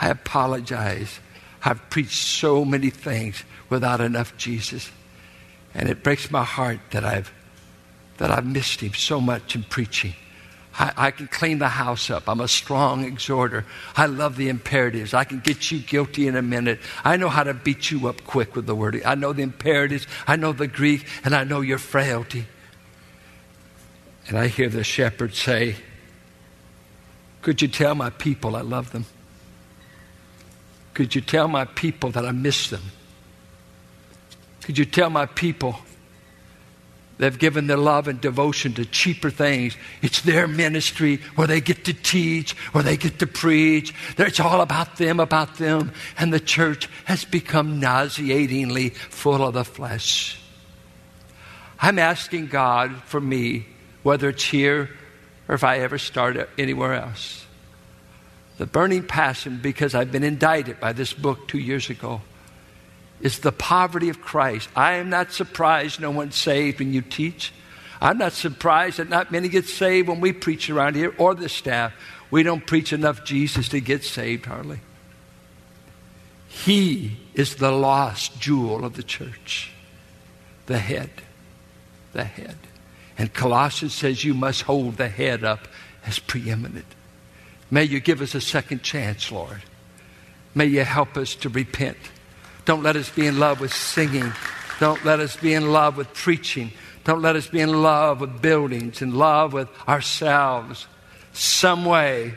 I 0.00 0.10
apologize. 0.10 1.20
I've 1.64 1.88
preached 1.88 2.22
so 2.22 2.64
many 2.64 2.90
things 2.90 3.42
without 3.70 4.00
enough 4.00 4.36
Jesus. 4.36 4.90
And 5.72 5.88
it 5.88 6.02
breaks 6.02 6.30
my 6.30 6.44
heart 6.44 6.80
that 6.90 7.04
I've, 7.04 7.32
that 8.18 8.30
I've 8.30 8.46
missed 8.46 8.80
him 8.80 8.92
so 8.92 9.20
much 9.20 9.54
in 9.54 9.62
preaching. 9.62 10.14
I, 10.76 10.92
I, 10.96 11.10
can 11.12 11.28
clean 11.28 11.58
the 11.58 11.68
house 11.68 12.10
up. 12.10 12.28
I'm 12.28 12.40
a 12.40 12.48
strong 12.48 13.04
exhorter. 13.04 13.64
I 13.96 14.06
love 14.06 14.36
the 14.36 14.48
imperatives. 14.48 15.14
I 15.14 15.24
can 15.24 15.38
get 15.38 15.70
you 15.70 15.78
guilty 15.78 16.26
in 16.26 16.36
a 16.36 16.42
minute. 16.42 16.80
I 17.04 17.16
know 17.16 17.28
how 17.28 17.44
to 17.44 17.54
beat 17.54 17.90
you 17.90 18.08
up 18.08 18.24
quick 18.24 18.56
with 18.56 18.66
the 18.66 18.74
word. 18.74 19.00
I 19.04 19.14
know 19.14 19.32
the 19.32 19.42
imperatives. 19.42 20.06
I 20.26 20.34
know 20.36 20.52
the 20.52 20.66
Greek, 20.66 21.06
and 21.24 21.34
I 21.34 21.44
know 21.44 21.60
your 21.60 21.78
frailty. 21.78 22.46
And 24.26 24.36
I 24.36 24.48
hear 24.48 24.68
the 24.68 24.82
shepherd 24.82 25.34
say, 25.34 25.76
Could 27.42 27.62
you 27.62 27.68
tell 27.68 27.94
my 27.94 28.10
people 28.10 28.56
I 28.56 28.62
love 28.62 28.90
them? 28.90 29.06
Could 30.94 31.14
you 31.14 31.20
tell 31.20 31.46
my 31.46 31.66
people 31.66 32.10
that 32.10 32.24
I 32.24 32.32
miss 32.32 32.70
them? 32.70 32.82
Could 34.62 34.78
you 34.78 34.84
tell 34.84 35.10
my 35.10 35.26
people 35.26 35.76
They've 37.16 37.38
given 37.38 37.68
their 37.68 37.76
love 37.76 38.08
and 38.08 38.20
devotion 38.20 38.74
to 38.74 38.84
cheaper 38.84 39.30
things. 39.30 39.76
It's 40.02 40.22
their 40.22 40.48
ministry 40.48 41.20
where 41.36 41.46
they 41.46 41.60
get 41.60 41.84
to 41.84 41.94
teach, 41.94 42.52
where 42.72 42.82
they 42.82 42.96
get 42.96 43.20
to 43.20 43.26
preach. 43.26 43.94
It's 44.18 44.40
all 44.40 44.60
about 44.60 44.96
them, 44.96 45.20
about 45.20 45.56
them. 45.56 45.92
And 46.18 46.32
the 46.32 46.40
church 46.40 46.88
has 47.04 47.24
become 47.24 47.78
nauseatingly 47.78 48.90
full 48.90 49.46
of 49.46 49.54
the 49.54 49.64
flesh. 49.64 50.40
I'm 51.78 52.00
asking 52.00 52.48
God 52.48 53.02
for 53.04 53.20
me, 53.20 53.66
whether 54.02 54.30
it's 54.30 54.44
here 54.44 54.90
or 55.46 55.54
if 55.54 55.62
I 55.62 55.80
ever 55.80 55.98
start 55.98 56.48
anywhere 56.58 56.94
else. 56.94 57.46
The 58.58 58.66
burning 58.66 59.04
passion, 59.04 59.60
because 59.62 59.94
I've 59.94 60.10
been 60.10 60.24
indicted 60.24 60.80
by 60.80 60.92
this 60.92 61.12
book 61.12 61.46
two 61.46 61.58
years 61.58 61.90
ago 61.90 62.22
is 63.20 63.38
the 63.38 63.52
poverty 63.52 64.08
of 64.08 64.20
Christ. 64.20 64.68
I 64.76 64.94
am 64.94 65.10
not 65.10 65.32
surprised 65.32 66.00
no 66.00 66.10
one's 66.10 66.36
saved 66.36 66.78
when 66.78 66.92
you 66.92 67.02
teach. 67.02 67.52
I'm 68.00 68.18
not 68.18 68.32
surprised 68.32 68.98
that 68.98 69.08
not 69.08 69.32
many 69.32 69.48
get 69.48 69.66
saved 69.66 70.08
when 70.08 70.20
we 70.20 70.32
preach 70.32 70.68
around 70.68 70.96
here 70.96 71.14
or 71.16 71.34
the 71.34 71.48
staff. 71.48 71.94
We 72.30 72.42
don't 72.42 72.66
preach 72.66 72.92
enough 72.92 73.24
Jesus 73.24 73.68
to 73.68 73.80
get 73.80 74.04
saved, 74.04 74.46
hardly. 74.46 74.80
He 76.48 77.16
is 77.34 77.56
the 77.56 77.70
lost 77.70 78.40
jewel 78.40 78.84
of 78.84 78.94
the 78.94 79.02
church, 79.02 79.72
the 80.66 80.78
head, 80.78 81.10
the 82.12 82.24
head. 82.24 82.56
And 83.16 83.32
Colossians 83.32 83.94
says 83.94 84.24
you 84.24 84.34
must 84.34 84.62
hold 84.62 84.96
the 84.96 85.08
head 85.08 85.44
up 85.44 85.68
as 86.06 86.18
preeminent. 86.18 86.86
May 87.70 87.84
you 87.84 88.00
give 88.00 88.20
us 88.20 88.34
a 88.34 88.40
second 88.40 88.82
chance, 88.82 89.32
Lord. 89.32 89.62
May 90.54 90.66
you 90.66 90.84
help 90.84 91.16
us 91.16 91.34
to 91.36 91.48
repent. 91.48 91.96
Don't 92.64 92.82
let 92.82 92.96
us 92.96 93.10
be 93.10 93.26
in 93.26 93.38
love 93.38 93.60
with 93.60 93.72
singing. 93.72 94.32
Don't 94.80 95.04
let 95.04 95.20
us 95.20 95.36
be 95.36 95.54
in 95.54 95.72
love 95.72 95.96
with 95.96 96.12
preaching. 96.14 96.72
Don't 97.04 97.20
let 97.20 97.36
us 97.36 97.46
be 97.46 97.60
in 97.60 97.82
love 97.82 98.20
with 98.20 98.40
buildings, 98.40 99.02
in 99.02 99.14
love 99.14 99.52
with 99.52 99.68
ourselves. 99.86 100.86
Some 101.32 101.84
way, 101.84 102.34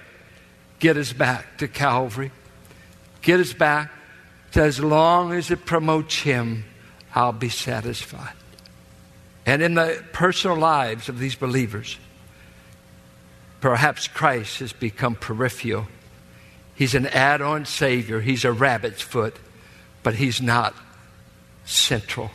get 0.80 0.98
us 0.98 1.14
back 1.14 1.58
to 1.60 1.68
Calvary. 1.68 2.32
Get 3.22 3.40
us 3.40 3.54
back 3.54 3.92
to 4.52 4.62
as 4.62 4.80
long 4.80 5.34
as 5.34 5.52
it 5.52 5.66
promotes 5.66 6.20
Him, 6.20 6.66
I'll 7.16 7.32
be 7.32 7.50
satisfied. 7.50 8.34
And 9.46 9.62
in 9.62 9.76
the 9.76 10.04
personal 10.12 10.58
lives 10.58 11.08
of 11.08 11.20
these 11.20 11.36
believers, 11.36 11.98
perhaps 13.62 14.08
Christ 14.10 14.60
has 14.60 14.74
become 14.74 15.16
peripheral. 15.16 15.88
He's 16.76 16.94
an 16.94 17.08
add 17.08 17.42
on 17.42 17.66
Savior, 17.66 18.20
He's 18.20 18.44
a 18.44 18.52
rabbit's 18.52 19.02
foot 19.02 19.38
but 20.04 20.16
He's 20.16 20.42
not 20.42 20.76
central. 21.66 22.32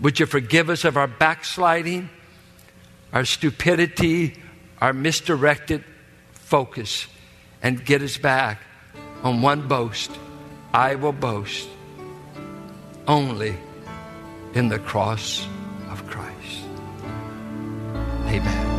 Would 0.00 0.20
you 0.20 0.26
forgive 0.26 0.68
us 0.68 0.84
of 0.84 0.96
our 0.96 1.06
backsliding, 1.06 2.10
our 3.12 3.24
stupidity, 3.24 4.36
our 4.80 4.92
misdirected 4.92 5.84
focus, 6.32 7.06
and 7.62 7.82
get 7.84 8.02
us 8.02 8.18
back 8.18 8.60
on 9.22 9.40
one 9.40 9.68
boast? 9.68 10.10
I 10.72 10.96
will 10.96 11.12
boast 11.12 11.68
only 13.08 13.56
in 14.54 14.68
the 14.68 14.78
cross 14.78 15.46
of 15.90 16.06
Christ. 16.06 16.64
Amen. 18.26 18.75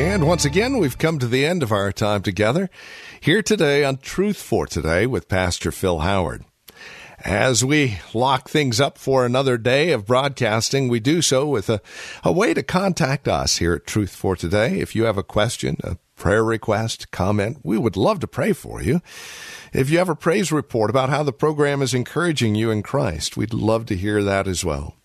And 0.00 0.26
once 0.26 0.46
again, 0.46 0.78
we've 0.78 0.96
come 0.96 1.18
to 1.18 1.26
the 1.26 1.44
end 1.44 1.62
of 1.62 1.72
our 1.72 1.92
time 1.92 2.22
together 2.22 2.70
here 3.20 3.42
today 3.42 3.84
on 3.84 3.98
Truth 3.98 4.40
for 4.40 4.66
Today 4.66 5.06
with 5.06 5.28
Pastor 5.28 5.70
Phil 5.70 5.98
Howard. 5.98 6.42
As 7.18 7.62
we 7.62 7.98
lock 8.14 8.48
things 8.48 8.80
up 8.80 8.96
for 8.96 9.26
another 9.26 9.58
day 9.58 9.92
of 9.92 10.06
broadcasting, 10.06 10.88
we 10.88 11.00
do 11.00 11.20
so 11.20 11.46
with 11.46 11.68
a, 11.68 11.82
a 12.24 12.32
way 12.32 12.54
to 12.54 12.62
contact 12.62 13.28
us 13.28 13.58
here 13.58 13.74
at 13.74 13.86
Truth 13.86 14.16
for 14.16 14.34
Today. 14.36 14.80
If 14.80 14.96
you 14.96 15.04
have 15.04 15.18
a 15.18 15.22
question, 15.22 15.76
a 15.84 15.98
prayer 16.16 16.42
request, 16.42 17.10
comment, 17.10 17.58
we 17.62 17.76
would 17.76 17.94
love 17.94 18.20
to 18.20 18.26
pray 18.26 18.54
for 18.54 18.82
you. 18.82 19.02
If 19.74 19.90
you 19.90 19.98
have 19.98 20.08
a 20.08 20.16
praise 20.16 20.50
report 20.50 20.88
about 20.88 21.10
how 21.10 21.22
the 21.24 21.32
program 21.34 21.82
is 21.82 21.92
encouraging 21.92 22.54
you 22.54 22.70
in 22.70 22.82
Christ, 22.82 23.36
we'd 23.36 23.52
love 23.52 23.84
to 23.86 23.96
hear 23.96 24.24
that 24.24 24.48
as 24.48 24.64
well. 24.64 24.96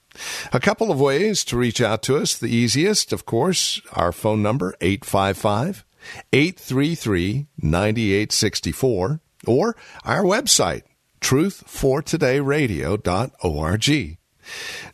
A 0.53 0.59
couple 0.59 0.91
of 0.91 0.99
ways 0.99 1.43
to 1.45 1.57
reach 1.57 1.81
out 1.81 2.03
to 2.03 2.17
us. 2.17 2.37
The 2.37 2.47
easiest, 2.47 3.13
of 3.13 3.25
course, 3.25 3.81
our 3.93 4.11
phone 4.11 4.41
number, 4.41 4.75
855 4.81 5.85
833 6.31 7.47
9864, 7.57 9.19
or 9.47 9.75
our 10.03 10.23
website, 10.23 10.83
truthfortodayradio.org. 11.21 14.17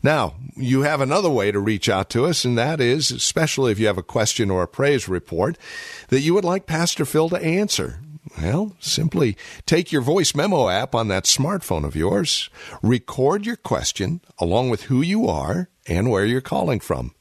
Now, 0.02 0.34
you 0.56 0.82
have 0.82 1.00
another 1.00 1.30
way 1.30 1.52
to 1.52 1.60
reach 1.60 1.88
out 1.88 2.10
to 2.10 2.26
us, 2.26 2.44
and 2.44 2.56
that 2.56 2.80
is, 2.80 3.10
especially 3.10 3.72
if 3.72 3.78
you 3.78 3.86
have 3.86 3.98
a 3.98 4.02
question 4.02 4.50
or 4.50 4.62
a 4.62 4.68
praise 4.68 5.08
report 5.08 5.58
that 6.08 6.20
you 6.20 6.34
would 6.34 6.44
like 6.44 6.66
Pastor 6.66 7.04
Phil 7.04 7.28
to 7.28 7.36
answer. 7.36 8.00
Well, 8.42 8.76
simply 8.80 9.36
take 9.66 9.92
your 9.92 10.02
voice 10.02 10.34
memo 10.34 10.68
app 10.68 10.96
on 10.96 11.06
that 11.08 11.26
smartphone 11.26 11.84
of 11.84 11.94
yours, 11.94 12.50
record 12.82 13.46
your 13.46 13.54
question 13.54 14.20
along 14.36 14.68
with 14.68 14.82
who 14.84 15.00
you 15.00 15.28
are 15.28 15.68
and 15.86 16.10
where 16.10 16.26
you're 16.26 16.40
calling 16.40 16.80
from, 16.80 17.14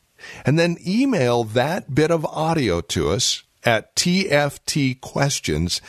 and 0.47 0.57
then 0.57 0.77
email 0.85 1.43
that 1.43 1.93
bit 1.93 2.09
of 2.09 2.25
audio 2.25 2.81
to 2.81 3.09
us 3.09 3.43
at 3.63 3.95
tftquestions 3.95 5.79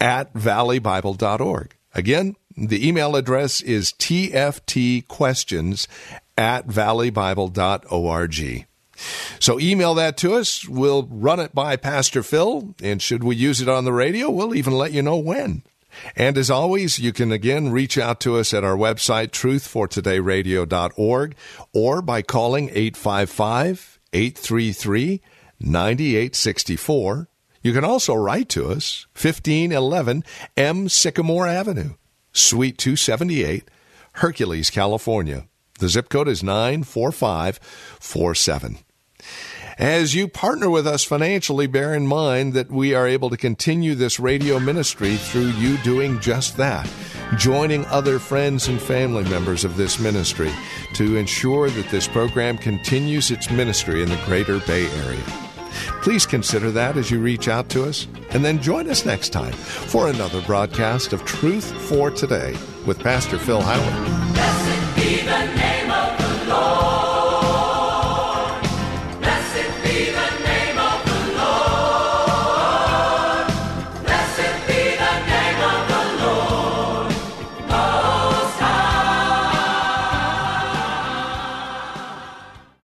at 0.00 0.32
valleybible.org. 0.32 1.76
Again, 1.94 2.36
the 2.56 2.88
email 2.88 3.14
address 3.14 3.60
is 3.60 3.92
tftquestions 3.92 5.86
at 6.38 6.66
valleybible.org. 6.66 8.66
So 9.40 9.60
email 9.60 9.94
that 9.94 10.16
to 10.18 10.34
us. 10.34 10.68
We'll 10.68 11.08
run 11.10 11.40
it 11.40 11.52
by 11.54 11.76
Pastor 11.76 12.22
Phil, 12.22 12.74
and 12.82 13.02
should 13.02 13.24
we 13.24 13.36
use 13.36 13.60
it 13.60 13.68
on 13.68 13.84
the 13.84 13.92
radio, 13.92 14.30
we'll 14.30 14.54
even 14.54 14.74
let 14.74 14.92
you 14.92 15.02
know 15.02 15.16
when. 15.16 15.62
And 16.16 16.38
as 16.38 16.50
always, 16.50 16.98
you 16.98 17.12
can 17.12 17.30
again 17.32 17.70
reach 17.70 17.98
out 17.98 18.18
to 18.20 18.36
us 18.36 18.54
at 18.54 18.64
our 18.64 18.76
website, 18.76 19.30
truthfortodayradio.org, 19.30 21.36
or 21.72 22.02
by 22.02 22.22
calling 22.22 22.70
855 22.70 24.00
833 24.12 25.20
9864. 25.60 27.28
You 27.62 27.72
can 27.72 27.84
also 27.84 28.14
write 28.14 28.48
to 28.50 28.68
us, 28.70 29.06
1511 29.12 30.24
M. 30.56 30.88
Sycamore 30.88 31.46
Avenue, 31.46 31.94
Suite 32.32 32.78
278, 32.78 33.68
Hercules, 34.14 34.70
California. 34.70 35.46
The 35.78 35.88
zip 35.88 36.08
code 36.08 36.26
is 36.28 36.42
94547. 36.42 38.78
As 39.78 40.14
you 40.14 40.28
partner 40.28 40.68
with 40.68 40.86
us 40.86 41.02
financially, 41.02 41.66
bear 41.66 41.94
in 41.94 42.06
mind 42.06 42.52
that 42.52 42.70
we 42.70 42.94
are 42.94 43.08
able 43.08 43.30
to 43.30 43.36
continue 43.36 43.94
this 43.94 44.20
radio 44.20 44.60
ministry 44.60 45.16
through 45.16 45.48
you 45.52 45.78
doing 45.78 46.20
just 46.20 46.56
that, 46.58 46.88
joining 47.36 47.86
other 47.86 48.18
friends 48.18 48.68
and 48.68 48.80
family 48.80 49.24
members 49.24 49.64
of 49.64 49.76
this 49.76 49.98
ministry 49.98 50.52
to 50.94 51.16
ensure 51.16 51.70
that 51.70 51.88
this 51.90 52.06
program 52.06 52.58
continues 52.58 53.30
its 53.30 53.50
ministry 53.50 54.02
in 54.02 54.08
the 54.08 54.20
greater 54.26 54.60
Bay 54.60 54.86
Area. 55.04 55.24
Please 56.02 56.26
consider 56.26 56.70
that 56.70 56.96
as 56.96 57.10
you 57.10 57.18
reach 57.20 57.48
out 57.48 57.68
to 57.70 57.84
us, 57.84 58.06
and 58.30 58.44
then 58.44 58.60
join 58.60 58.90
us 58.90 59.06
next 59.06 59.30
time 59.30 59.52
for 59.52 60.08
another 60.08 60.42
broadcast 60.42 61.12
of 61.12 61.24
Truth 61.24 61.72
for 61.88 62.10
Today 62.10 62.56
with 62.86 62.98
Pastor 62.98 63.38
Phil 63.38 63.62
Howard. 63.62 64.61